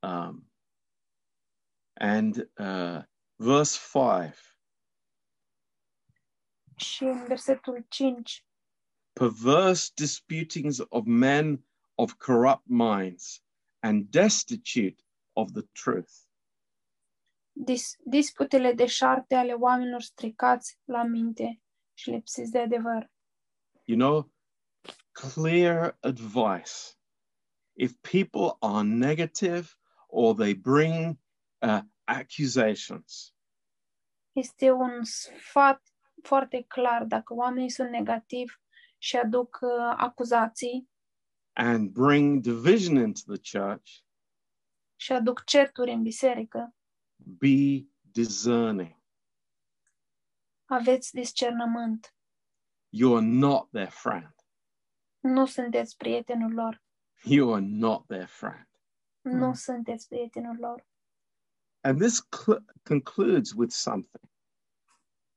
[0.02, 0.50] Um,
[1.94, 3.04] and uh,
[3.36, 4.34] verse 5
[6.76, 8.46] Și în versetul 5,
[9.14, 13.44] perverse disputings of men of corrupt minds
[13.80, 16.12] and destitute of the truth.
[17.54, 21.62] dis- disputele de șarte ale oamenilor stricați la minte
[21.94, 23.12] și lipsiți de adevăr.
[23.86, 24.32] You know,
[25.12, 26.74] clear advice.
[27.74, 29.68] If people are negative
[30.12, 31.18] or they bring
[31.62, 33.34] uh, accusations,
[34.32, 35.94] Este un sfat
[36.24, 38.54] foarte clar dacă oamenii sunt negativi
[38.98, 40.90] și aduc uh, acuzații
[41.54, 43.92] and bring division into the church,
[44.96, 46.76] și aduc certuri în biserică,
[47.16, 49.00] be discerning.
[50.66, 52.16] aveți discernământ.
[52.90, 54.36] You are not their friend.
[55.20, 56.84] Nu sunteți prietenul lor.
[57.24, 58.68] You are not their friend.
[59.22, 59.54] Nu Mm.
[59.54, 60.88] sunteți prietenul lor.
[61.82, 64.24] And this cl- concludes with something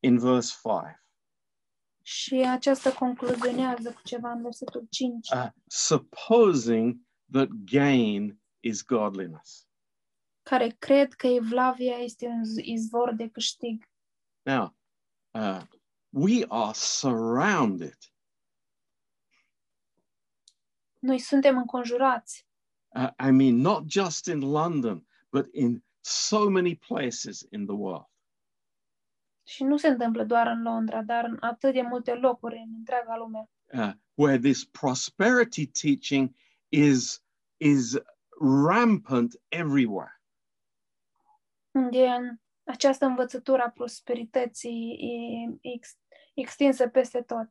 [0.00, 1.02] in verse 5.
[2.02, 5.30] Și aceasta concluzionează cu ceva în versetul 5.
[5.30, 6.96] Uh, supposing
[7.32, 9.66] that gain is godliness.
[10.42, 13.88] care cred că evlavia este un z- izvor de câștig.
[14.42, 14.76] Now,
[15.30, 15.60] uh,
[16.08, 17.98] we are surrounded.
[20.98, 22.43] Noi suntem înconjurați,
[22.94, 28.08] Uh, I mean, not just in London, but in so many places in the world.
[29.46, 33.16] și nu se întâmplă doar în Londra, dar în atât de multe locuri în întreaga
[33.16, 36.34] lume, uh, where this prosperity teaching
[36.68, 37.22] is
[37.56, 37.96] is
[38.66, 40.22] rampant everywhere.
[41.70, 44.96] unde această învățătură a prosperității
[45.60, 45.98] e ex,
[46.34, 47.48] extinsă peste tot.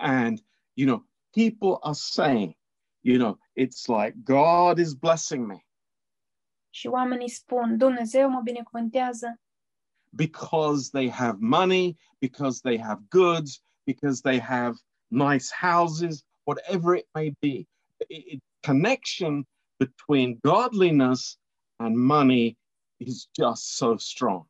[0.00, 0.38] And
[0.72, 2.56] you know, people are saying,
[3.04, 5.58] you know, it's like God is blessing me
[6.70, 9.40] Și oamenii spun, Dumnezeu mă binecuvântează
[10.16, 14.74] because they have money, because they have goods, because they have
[15.08, 17.66] nice houses, whatever it may be.
[18.08, 19.46] It- connection
[19.76, 21.38] between godliness
[21.76, 22.58] and money
[22.96, 24.46] is just so strong.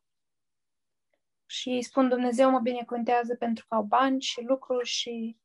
[1.47, 5.37] și spun, Dumnezeu mă binecuvântează pentru că au bani și lucruri și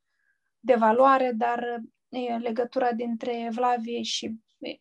[0.61, 1.81] de valoare, dar
[2.19, 4.81] legătura dintre evlavie și e,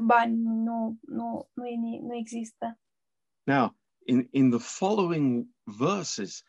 [0.00, 2.78] bani nu, nu, nu, e, ni- nu există.
[3.42, 3.76] Now,
[4.06, 6.42] in, in the following verses,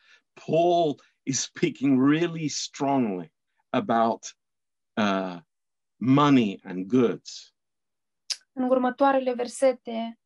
[0.46, 3.34] Paul is speaking really strongly
[3.70, 4.38] about
[4.94, 5.38] uh,
[5.96, 7.56] money and goods.
[8.54, 10.20] În următoarele versete,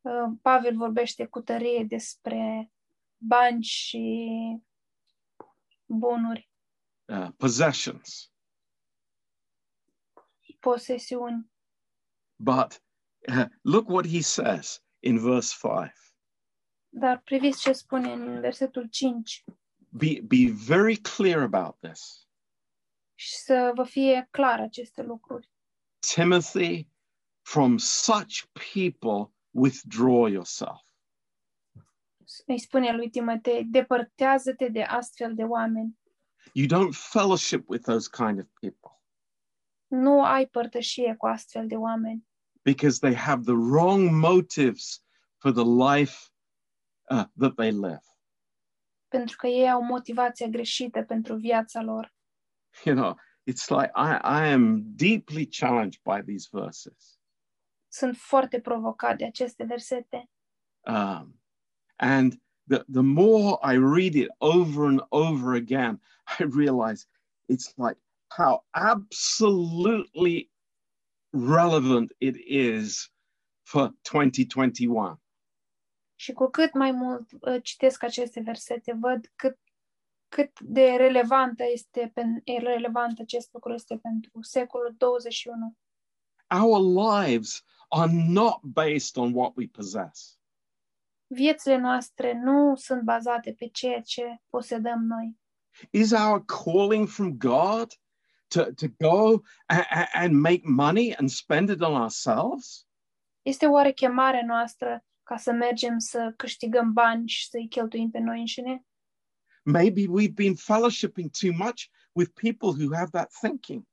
[0.00, 2.72] uh, Pavel vorbește cu tărie despre
[3.16, 4.28] bani și
[5.86, 6.50] bunuri,
[7.04, 8.33] uh, possessions.
[10.64, 11.50] Posesiuni.
[12.36, 12.80] But
[13.28, 15.92] uh, look what he says in verse 5
[16.88, 19.44] Dar priviți ce spune în versetul 5
[19.88, 22.28] be, be very clear about this.
[23.14, 25.50] și să vă fie clar aceste lucruri.
[26.14, 26.88] Timothy,
[27.42, 30.80] from such people, withdraw yourself.
[32.46, 35.98] Îi spune lui Timotei, depărtează-te de astfel de oameni.
[36.52, 38.93] You don't fellowship with those kind of people
[39.86, 42.26] Nu ai părtășie cu astfel de oameni,
[42.62, 45.04] because they have the wrong motives
[45.36, 46.30] for the life
[47.10, 48.02] uh, that they live.
[49.08, 52.14] pentru că ei au motivația greșită pentru viața lor.
[52.84, 53.16] You know,
[53.50, 57.18] it's like I, I am deeply challenged by these verses.
[57.88, 60.30] Sunt foarte provocat de aceste versete.
[60.86, 61.40] Um,
[61.96, 62.32] and
[62.68, 66.00] the, the more I read it over and over again,
[66.38, 67.06] I realize
[67.52, 67.98] it's like
[68.36, 70.50] how absolutely
[71.32, 73.10] relevant it is
[73.62, 75.18] for 2021.
[76.16, 79.58] Și cu cât mai mult uh, citesc aceste versete, văd cât,
[80.28, 82.12] cât de relevantă este,
[82.44, 85.76] relevant acest lucru este pentru secolul 21.
[86.62, 90.38] Our lives are not based on what we possess.
[91.26, 95.38] Viețile noastre nu sunt bazate pe ceea ce posedăm noi.
[95.90, 97.92] Is our calling from God
[98.48, 102.86] to, to go and, and make money and spend it on ourselves?
[103.42, 108.38] Este oare chemarea noastră ca să mergem să câștigăm bani și să-i cheltuim pe noi
[108.38, 108.84] înșine?
[109.62, 111.82] Maybe we've been fellowshipping too much
[112.12, 113.84] with people who have that thinking.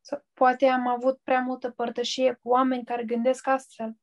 [0.00, 3.96] Sau poate am avut prea multă părtășie cu oameni care gândesc astfel.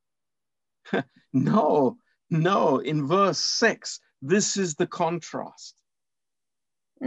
[1.29, 2.81] No, no.
[2.81, 5.82] In verse 6, this is the contrast.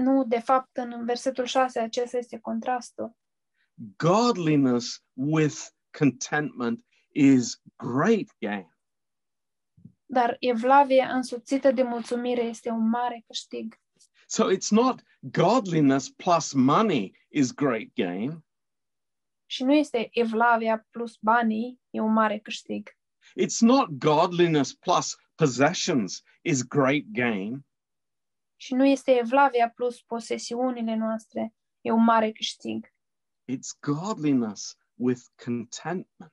[0.03, 3.17] Nu, de fapt, în versetul 6 acesta este contrastul.
[3.97, 5.57] Godliness with
[5.99, 8.77] contentment is great gain.
[10.07, 13.81] Dar evlavia însoțită de mulțumire este un mare câștig.
[14.27, 18.45] So it's not godliness plus money is great gain.
[19.47, 22.91] Și nu este evlavia plus banii, e un mare câștig.
[23.41, 27.67] It's not godliness plus possessions is great gain.
[28.57, 32.95] Și nu este evlavia plus posesiunile noastre, e un mare câștig.
[33.53, 36.33] It's godliness with contentment.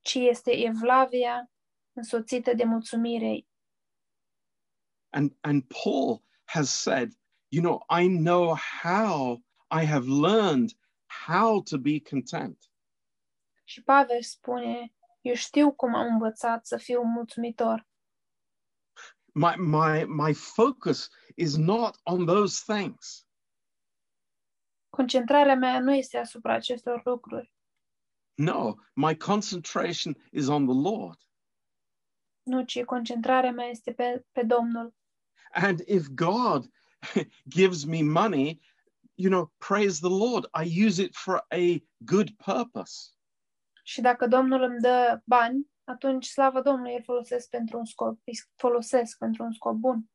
[0.00, 1.50] Ci este evlavia
[1.92, 3.46] însoțită de mulțumire.
[5.10, 7.12] And, and Paul has said,
[7.48, 10.70] you know, I know how I have learned
[11.26, 12.70] how to be content.
[13.64, 17.87] Și Pavel spune, eu știu cum am învățat să fiu mulțumitor.
[19.38, 23.24] My, my, my focus is not on those things.
[24.90, 27.52] Concentrarea mea nu este asupra acestor lucruri.
[28.34, 31.16] No, my concentration is on the Lord.
[32.42, 34.94] Nu, ci concentrarea mea este pe, pe Domnul.
[35.52, 36.70] And if God
[37.56, 38.60] gives me money,
[39.14, 40.46] you know, praise the Lord.
[40.54, 43.12] I use it for a good purpose.
[43.82, 48.38] Și dacă Domnul îmi dă bani, atunci slavă Domnului, îl folosesc pentru un scop, îi
[48.54, 50.10] folosesc pentru un scop bun.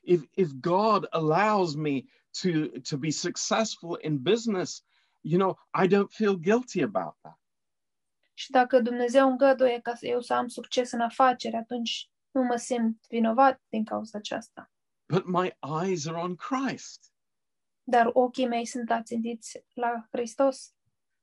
[0.00, 2.00] If, if God allows me
[2.42, 2.48] to,
[2.88, 4.84] to be successful in business,
[5.20, 7.38] you know, I don't feel guilty about that.
[8.34, 12.56] Și dacă Dumnezeu îngăduie ca să eu să am succes în afaceri, atunci nu mă
[12.56, 14.72] simt vinovat din cauza aceasta.
[15.08, 15.52] But my
[15.82, 17.12] eyes are on Christ.
[17.82, 20.74] Dar ochii mei sunt ațintiți la Hristos.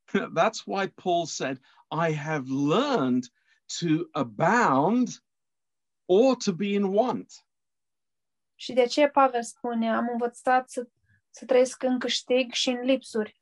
[0.39, 1.59] That's why Paul said,
[1.91, 3.23] I have learned
[3.79, 5.07] to abound
[6.05, 7.47] or to be in want.
[8.55, 10.89] Și de ce Pavel spune, am învățat să,
[11.29, 13.41] să trăiesc în câștig și în lipsuri.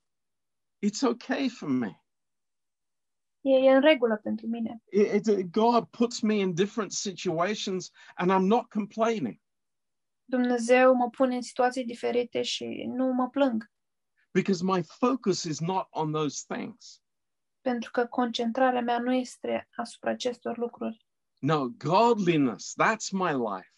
[0.86, 2.00] It's okay for me.
[3.42, 4.82] E, e în regulă pentru mine.
[4.92, 9.44] It, it- God puts me in different situations and I'm not complaining
[10.28, 13.72] Dumnezeu mă pune în situații diferite și nu mă plâng,
[14.32, 17.04] because my focus is not on those things.
[17.66, 21.05] Pentru că concentrarea mea nu este asupra acestor lucruri.
[21.39, 23.74] No, godliness, that's my life.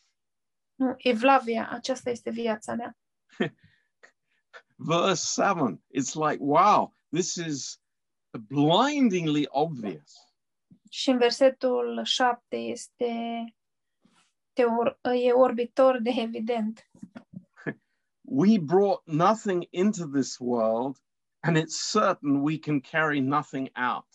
[0.76, 2.98] Nu, evlavia, aceasta este viața mea.
[4.76, 7.82] Verse 7, it's like, wow, this is
[8.48, 10.14] blindingly obvious.
[10.90, 13.44] Și în versetul 7 este
[14.54, 16.90] teor, e orbitor de evident.
[18.42, 20.98] We brought nothing into this world,
[21.48, 24.06] and it's certain we can carry nothing out.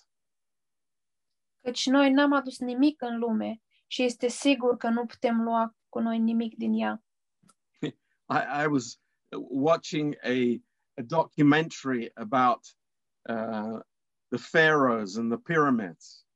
[1.65, 5.99] Căci noi n-am adus nimic în lume și este sigur că nu putem lua cu
[5.99, 7.03] noi nimic din ea.
[8.39, 9.01] I, I was
[9.49, 10.61] watching a,
[10.99, 12.67] a documentary about
[13.29, 13.81] uh,
[14.29, 16.27] the pharaohs and the pyramids.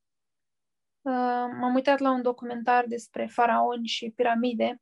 [1.02, 4.80] Uh, m-am uitat la un documentar despre faraoni și piramide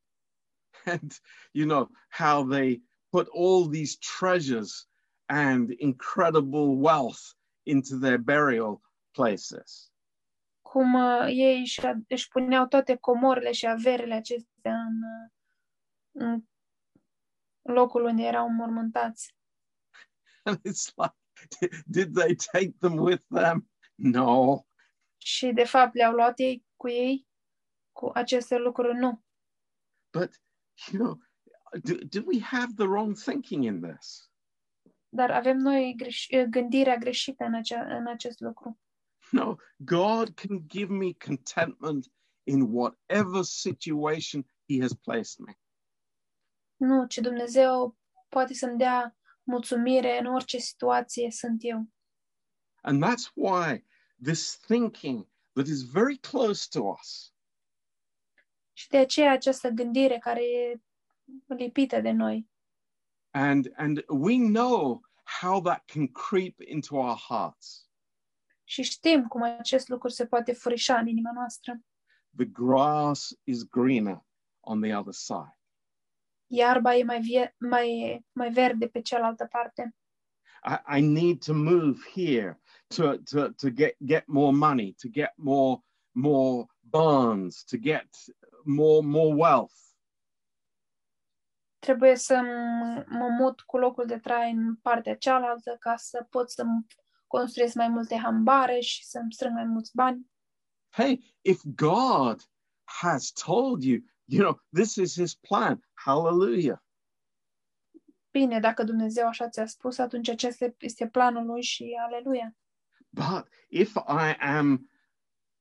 [0.85, 1.21] and
[1.53, 4.89] you know how they put all these treasures
[5.29, 8.81] and incredible wealth into their burial
[9.13, 9.95] places.
[10.75, 15.31] cum uh, ei își, își puneau toate comorile și averile acestea în, uh,
[16.13, 16.45] în
[17.63, 19.37] locul unde erau mormântați.
[20.45, 23.71] And it's like, did they take them with them?
[23.95, 24.59] No.
[25.17, 27.27] Și, de fapt, le-au luat ei cu ei
[27.93, 28.99] cu aceste lucruri?
[28.99, 29.25] Nu.
[30.13, 30.43] But,
[30.93, 31.21] you know,
[31.83, 34.31] do, do we have the wrong thinking in this?
[35.15, 38.79] Dar avem noi greș- gândirea greșită în, acea, în acest lucru.
[39.31, 42.13] No, God can give me contentment
[42.43, 45.53] in whatever situation He has placed me.
[46.77, 47.97] Nu, ci Dumnezeu
[48.29, 51.89] poate să-mi dea mulțumire în orice situație sunt eu.
[52.83, 53.85] And that's why
[54.23, 57.35] this thinking that is very close to us
[58.73, 60.81] Și de aceea această gândire care e
[61.47, 62.49] lipită de noi.
[63.31, 67.89] and and we know how that can creep into our hearts.
[68.65, 71.81] Și știm cum acest lucru se poate furișa în inima noastră.
[72.37, 74.25] The grass is greener
[74.61, 75.59] on the other side.
[76.47, 79.95] Iarba e mai, vie- mai, mai verde pe cealaltă parte.
[80.65, 82.61] I, I need to move here
[82.97, 88.09] to, to, to get, get more money, to get more, more bonds, to get
[88.65, 89.84] more, more wealth.
[91.85, 96.51] Trebuie să m- mă mut cu locul de trai în partea cealaltă ca să pot
[96.51, 96.65] să
[97.27, 100.31] construiesc mai multe hambare și să-mi strâng mai mulți bani.
[100.91, 102.43] Hey, if God
[102.85, 106.79] has told you, you know, this is his plan, hallelujah.
[108.31, 112.57] Bine, dacă Dumnezeu așa ți-a spus, atunci acesta este planul lui și aleluia.
[113.09, 114.91] But if I am,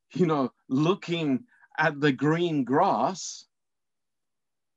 [0.08, 3.50] you know, looking at the green grass,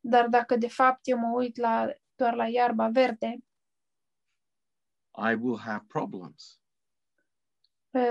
[0.09, 3.39] Dar dacă de fapt eu mă uit la, doar la iarba verde,
[5.31, 6.61] I will have problems.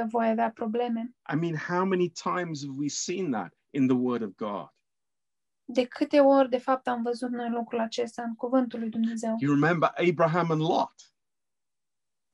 [0.07, 1.15] voi avea probleme.
[1.33, 4.69] I mean, how many times have we seen that in the Word of God?
[5.67, 9.35] De câte ori, de fapt, am văzut noi lucrul acesta în cuvântul lui Dumnezeu?
[9.39, 10.93] You remember Abraham and Lot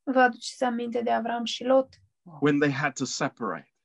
[0.03, 3.75] Vă aduceți aminte de Avram și Lot when they had to separate.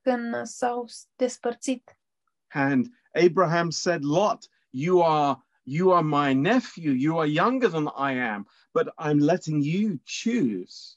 [0.00, 1.94] când s-au despărțit
[2.48, 2.86] And
[3.26, 8.48] Abraham said, Lot, you are you are my nephew, you are younger than I am,
[8.72, 10.94] but I'm letting you choose.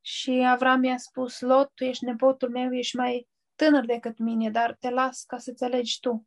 [0.00, 4.76] și Avram i-a spus, Lot, tu ești nepotul meu, ești mai tânăr decât mine, dar
[4.80, 6.26] te las ca să-ți alegi tu.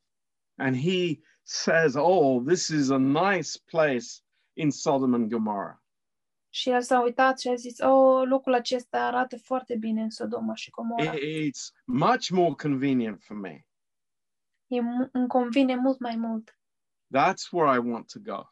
[0.57, 4.05] And he says, Oh, this is a nice place
[4.53, 5.75] in Sodom and Gomorrah.
[6.53, 10.55] Și el s-a uitat și a zis, oh, locul acesta arată foarte bine în Sodoma
[10.55, 11.13] și Gomora.
[11.13, 13.65] I- It's much more convenient for me.
[15.11, 16.57] Îmi convine mult mai mult.
[17.17, 18.43] That's where I want to go.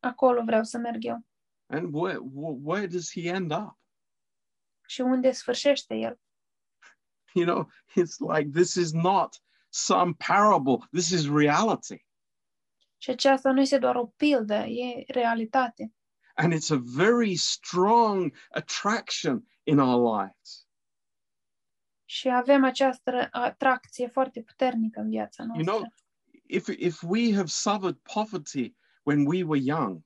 [0.00, 1.26] Acolo vreau să merg eu.
[1.66, 2.18] And where,
[2.62, 3.78] where does he end up?
[4.86, 6.20] Și unde sfârșește el?
[7.34, 12.06] You know, it's like this is not some parable, this is reality.
[12.96, 15.92] Și aceasta nu este doar o pildă, e realitate.
[16.34, 20.67] And it's a very strong attraction in our lives.
[22.10, 25.74] Și avem această atracție foarte puternică în viața You noastră.
[25.74, 25.92] know,
[26.46, 30.02] if, if we have suffered poverty when we were young,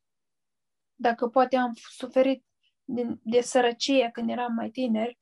[0.95, 2.45] Dacă poate am suferit
[2.85, 5.19] de, de sărăcie când eram mai tineri,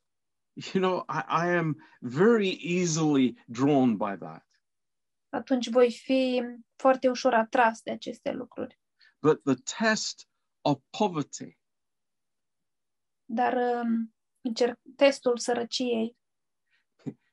[0.72, 4.47] you know, I, I am very easily drawn by that.
[5.28, 6.43] atunci voi fi
[6.76, 8.78] foarte ușor atras de aceste lucruri.
[9.22, 10.28] But the test
[10.61, 11.59] of poverty
[13.24, 13.53] Dar
[13.83, 16.18] um, încerc, testul sărăciei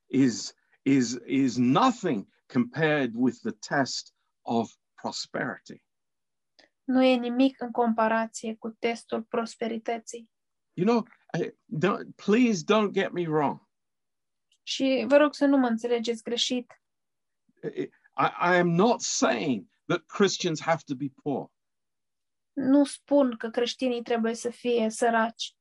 [0.08, 0.54] is,
[0.84, 5.82] is, is nothing compared with the test of prosperity.
[6.88, 10.30] nu e nimic în comparație cu testul prosperității.
[10.74, 11.08] You know,
[11.40, 11.54] I,
[11.86, 13.68] don't, please don't get me wrong.
[14.64, 16.82] Și vă rog să nu mă înțelegeți greșit.
[17.74, 17.90] I,
[18.52, 21.52] I am not saying that Christians have to be poor,
[22.54, 25.56] Nu spun că creștinii trebuie să fie săraci,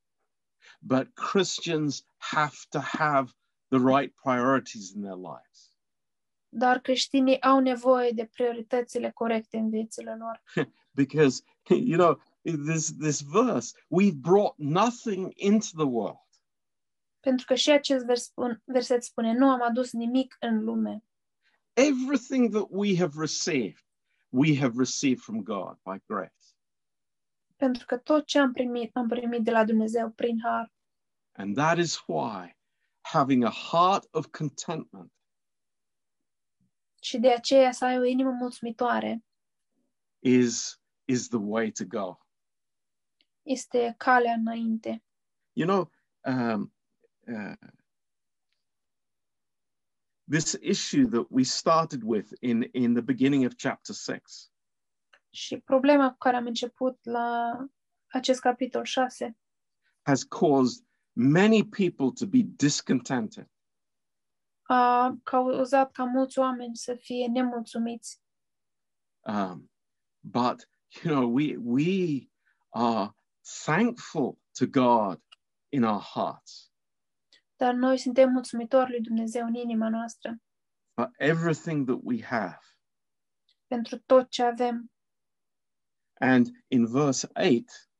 [0.80, 3.30] but Christians have to have
[3.68, 5.76] the right priorities in their lives.
[6.56, 10.42] dar creștinii au nevoie de prioritățile corecte în viețile lor.
[11.02, 16.24] Because, you know, this, this verse, we've brought nothing into the world.
[17.20, 21.04] Pentru că și acest vers spun, verset spune, nu am adus nimic în lume.
[21.72, 23.84] Everything that we have received,
[24.28, 26.32] we have received from God by grace.
[27.56, 30.72] Pentru că tot ce am primit, am primit de la Dumnezeu prin har.
[31.32, 32.56] And that is why
[33.12, 35.12] having a heart of contentment
[37.02, 39.24] Și de aceea să ai o inimă mulțumitoare
[40.18, 42.18] is, is the way to go.
[43.42, 45.04] este calea înainte.
[45.52, 45.90] You know,
[46.34, 46.74] um,
[47.26, 47.57] uh,
[50.28, 54.50] this issue that we started with in, in the beginning of chapter 6
[55.30, 57.57] Și problema cu care am început la
[58.07, 59.36] acest capitol 6
[60.02, 60.86] has caused
[61.16, 63.48] many people to be discontented.
[64.68, 68.20] a cauzat ca mulți oameni să fie nemulțumiți.
[69.20, 69.70] Um,
[70.20, 70.68] but,
[71.02, 72.28] you know, we, we
[72.68, 73.10] are
[73.64, 75.22] thankful to God
[75.68, 76.70] in our hearts
[77.56, 80.40] Dar noi suntem mulțumitori lui Dumnezeu în inima noastră
[80.94, 82.58] for everything that we have.
[83.66, 84.90] pentru tot ce avem.
[86.20, 87.90] And in verse 8,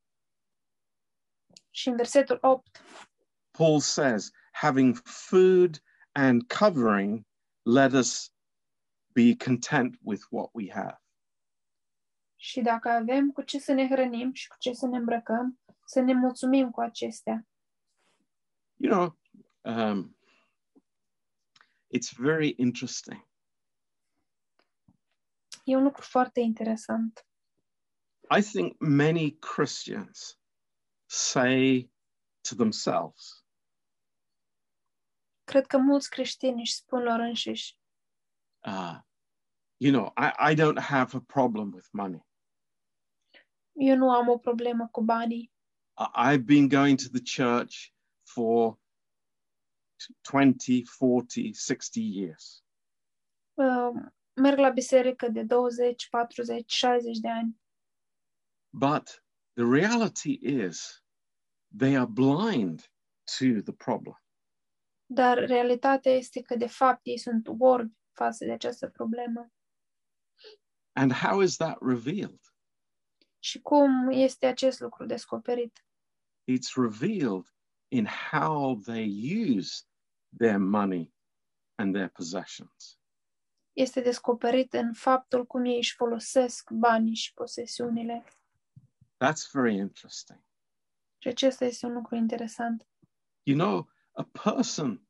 [1.77, 2.83] Și în versetul 8,
[3.51, 7.27] Paul says, having food and covering,
[7.63, 8.33] let us
[9.13, 11.01] be content with what we have.
[12.37, 16.01] și dacă avem cu ce să ne hrănim și cu ce să ne îmbrăcăm, să
[16.01, 17.47] ne mulțumim cu acestea.
[18.75, 19.19] You know,
[19.75, 20.17] um,
[21.97, 23.29] it's very interesting.
[25.65, 27.27] E un lucru foarte interesant.
[28.39, 30.36] I think many Christians
[31.07, 31.91] say
[32.49, 33.45] to themselves,
[35.45, 37.79] Cred că mulți creștini își spun lor înșiși,
[38.67, 38.99] uh,
[39.77, 42.27] you know, I, I don't have a problem with money.
[43.73, 45.53] eu nu am o problemă cu banii.
[45.99, 47.75] I- I've been going to the church
[48.23, 48.79] for
[50.31, 52.65] 20, 40, 60 years.
[53.55, 54.03] Uh,
[54.35, 57.61] merg la biserică de 20, 40, 60 de ani.
[58.71, 59.25] But
[59.57, 61.03] the reality is
[61.71, 62.89] they are blind
[63.39, 64.17] to the problem.
[65.07, 69.51] Dar realitatea este că, de fapt, ei sunt orbi față de această problemă.
[70.93, 72.41] And how is that revealed?
[73.39, 75.85] Și cum este acest lucru descoperit?
[76.51, 77.55] It's revealed
[77.89, 79.07] in how they
[79.57, 79.85] use
[80.39, 81.15] their money
[81.75, 82.99] and their possessions.
[83.73, 88.25] Este descoperit în faptul cum ei își folosesc banii și posesiunile.
[89.25, 90.45] That's very interesting.
[91.19, 92.89] Și acesta este un lucru interesant.
[93.43, 95.09] You know, a person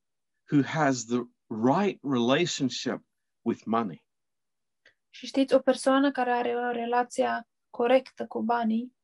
[0.51, 3.05] who has the right relationship
[3.43, 4.05] with money
[5.11, 8.97] Și știți, o persoană care are o relație corectă cu banii,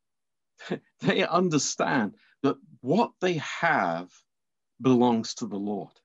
[1.07, 4.09] they understand that what they have
[4.77, 6.05] belongs to the Lord.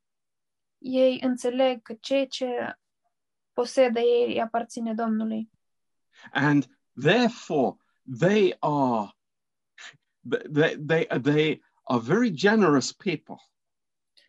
[0.78, 2.80] ei înțeleg că ceea ce
[3.54, 5.52] posedă ei îi aparține Domnului.
[6.32, 7.76] And therefore,
[8.08, 9.12] they are
[10.24, 13.38] they, they, they are very generous people.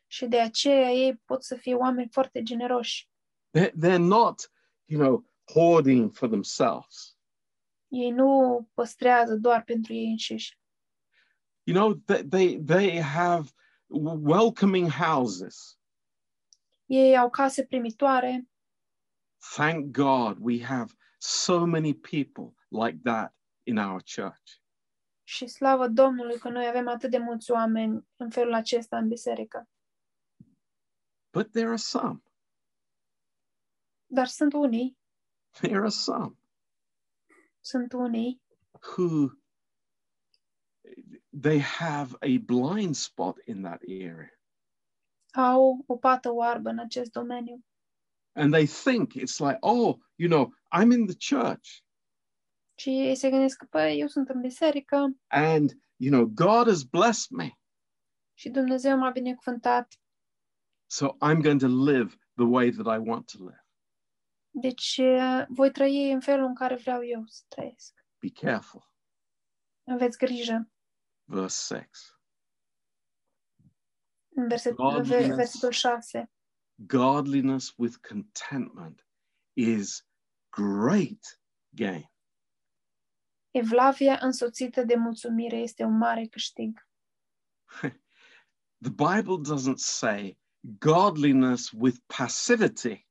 [0.07, 3.09] Și de aceea ei pot să fie oameni foarte generoși.
[3.59, 4.51] They're, they're not,
[4.85, 7.17] you know, hoarding for themselves.
[7.89, 10.59] Ei nu păstrează doar pentru ei înșiși.
[11.63, 13.51] You know, they, they, they have
[14.23, 15.79] welcoming houses.
[16.87, 18.49] Ei au case primitoare.
[19.55, 23.38] Thank God we have so many people like that
[23.69, 24.61] in our church.
[25.23, 29.69] Și slavă Domnului că noi avem atât de mulți oameni în felul acesta în biserică.
[31.33, 32.23] But there are some,
[34.07, 34.99] Dar sunt unii,
[35.51, 36.37] there are some
[37.61, 38.43] sunt unii
[38.81, 39.29] who
[41.41, 44.33] they have a blind spot in that area.
[45.33, 47.65] au o pată oarbă în acest domeniu.
[48.33, 51.83] And they think it's like, oh, you know, I'm in the church
[52.79, 57.31] Și se gândesc că, păi, eu sunt în biserică and, you know, God has blessed
[57.37, 57.49] me.
[58.35, 60.01] și Dumnezeu m-a binecuvântat,
[60.91, 63.67] So I'm going to live the way that I want to live.
[64.51, 65.01] deci
[65.49, 68.07] voi trăi în felul în care vreau eu să trăiesc.
[68.19, 68.91] Be careful.
[69.87, 70.71] Aveți grijă.
[71.25, 71.89] Verse 6.
[74.29, 75.27] În verset, Godliness.
[75.27, 76.31] ve- versetul 6.
[76.75, 79.07] Godliness with contentment
[79.57, 80.07] is
[80.51, 82.11] great gain.
[83.59, 86.89] Evlavia însoțită de mulțumire este un mare câștig.
[88.85, 93.09] The Bible doesn't say godliness with passivity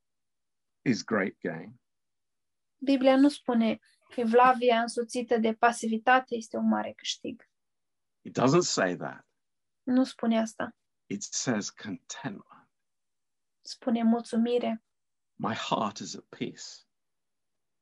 [0.82, 1.80] is great gain.
[2.78, 3.78] Biblia nu spune
[4.16, 7.48] Evlavia însoțită de pasivitate este un mare câștig.
[8.20, 9.26] It doesn't say that.
[9.82, 10.76] Nu spune asta.
[11.06, 12.70] It says contentment.
[13.60, 14.84] Spune mulțumire.
[15.34, 16.64] My heart is at peace.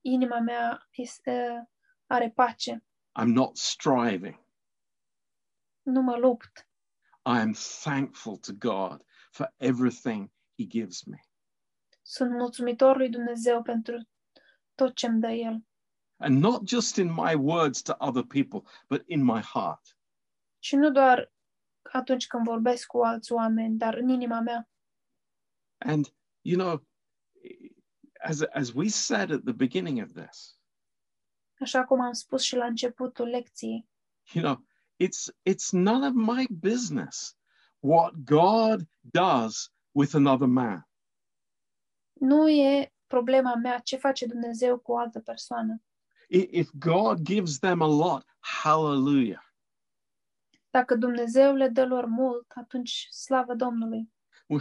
[0.01, 1.69] Inima mea este,
[2.07, 2.85] are pace.
[3.15, 4.45] I'm not striving.
[5.83, 6.69] Nu mă lupt.
[7.25, 7.53] I am
[7.83, 11.19] thankful to God for everything He gives me.
[12.03, 14.09] Sunt mulțumitor lui Dumnezeu pentru
[14.75, 15.65] tot ce îmi dă El.
[16.17, 19.99] And not just in my words to other people, but in my heart.
[20.59, 21.33] Și nu doar
[21.93, 24.69] atunci când vorbesc cu alți oameni, dar în inima mea.
[25.79, 26.87] And, you know,
[28.23, 30.56] as, as we said at the beginning of this,
[31.61, 33.89] Așa cum am spus și la începutul lecției,
[34.33, 34.65] you know,
[35.05, 37.37] it's, it's none of my business
[37.79, 40.89] what God does with another man.
[42.13, 45.83] nu e problema mea ce face Dumnezeu cu o altă persoană.
[46.29, 48.25] I- If God gives them a lot,
[48.63, 49.45] hallelujah.
[50.71, 54.13] Dacă Dumnezeu le dă lor mult, atunci slavă Domnului.
[54.49, 54.61] we,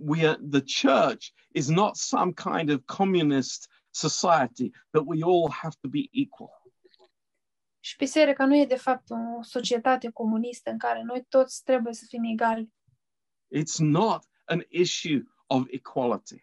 [0.00, 5.76] we are, the church is not some kind of communist society that we all have
[5.80, 6.64] to be equal.
[7.80, 12.04] Și biserica nu e de fapt o societate comunistă în care noi toți trebuie să
[12.08, 12.72] fim egali.
[13.56, 16.42] It's not an issue of equality.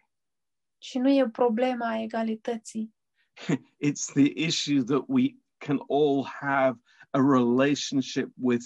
[0.78, 2.94] Și nu e problema a egalității,
[3.88, 6.78] It's the issue that we can all have
[7.10, 8.64] a relationship with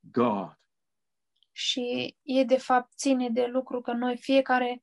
[0.00, 0.56] God.
[1.52, 4.82] Și e de fapt ține de lucru că noi fiecare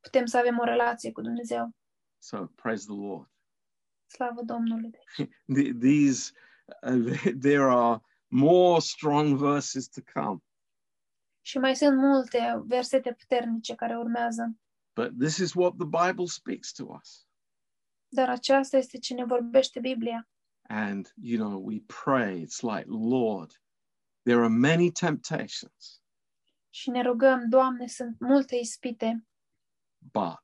[0.00, 1.70] putem să avem o relație cu Dumnezeu.
[2.26, 3.28] So praise the Lord.
[4.06, 4.90] Slavă Domnului.
[4.90, 5.28] Deci.
[5.56, 6.32] The- These,
[6.82, 10.40] uh, there are more strong verses to come,
[11.40, 14.56] Și mai sunt multe versete puternice care urmează.
[14.94, 17.26] but this is what the Bible speaks to us.
[18.08, 20.28] Dar aceasta este ce ne vorbește Biblia.
[20.68, 23.62] And, you know, we pray, it's like, Lord,
[24.22, 26.02] there are many temptations,
[26.70, 29.26] Și ne rugăm, Doamne, sunt multe ispite,
[29.98, 30.42] but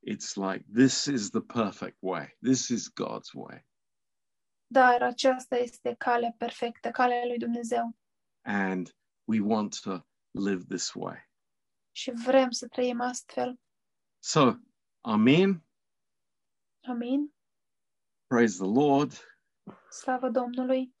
[0.00, 2.36] it's like, this is the perfect way.
[2.42, 3.66] This is God's way.
[4.70, 7.96] dar aceasta este calea perfectă, calea lui Dumnezeu.
[8.42, 11.30] And we want to live this way.
[11.92, 13.60] Și vrem să trăim astfel.
[14.18, 14.52] So,
[15.00, 15.64] Amen.
[16.88, 17.34] Amen.
[18.26, 19.12] Praise the Lord.
[19.90, 20.94] Slavă Domnului.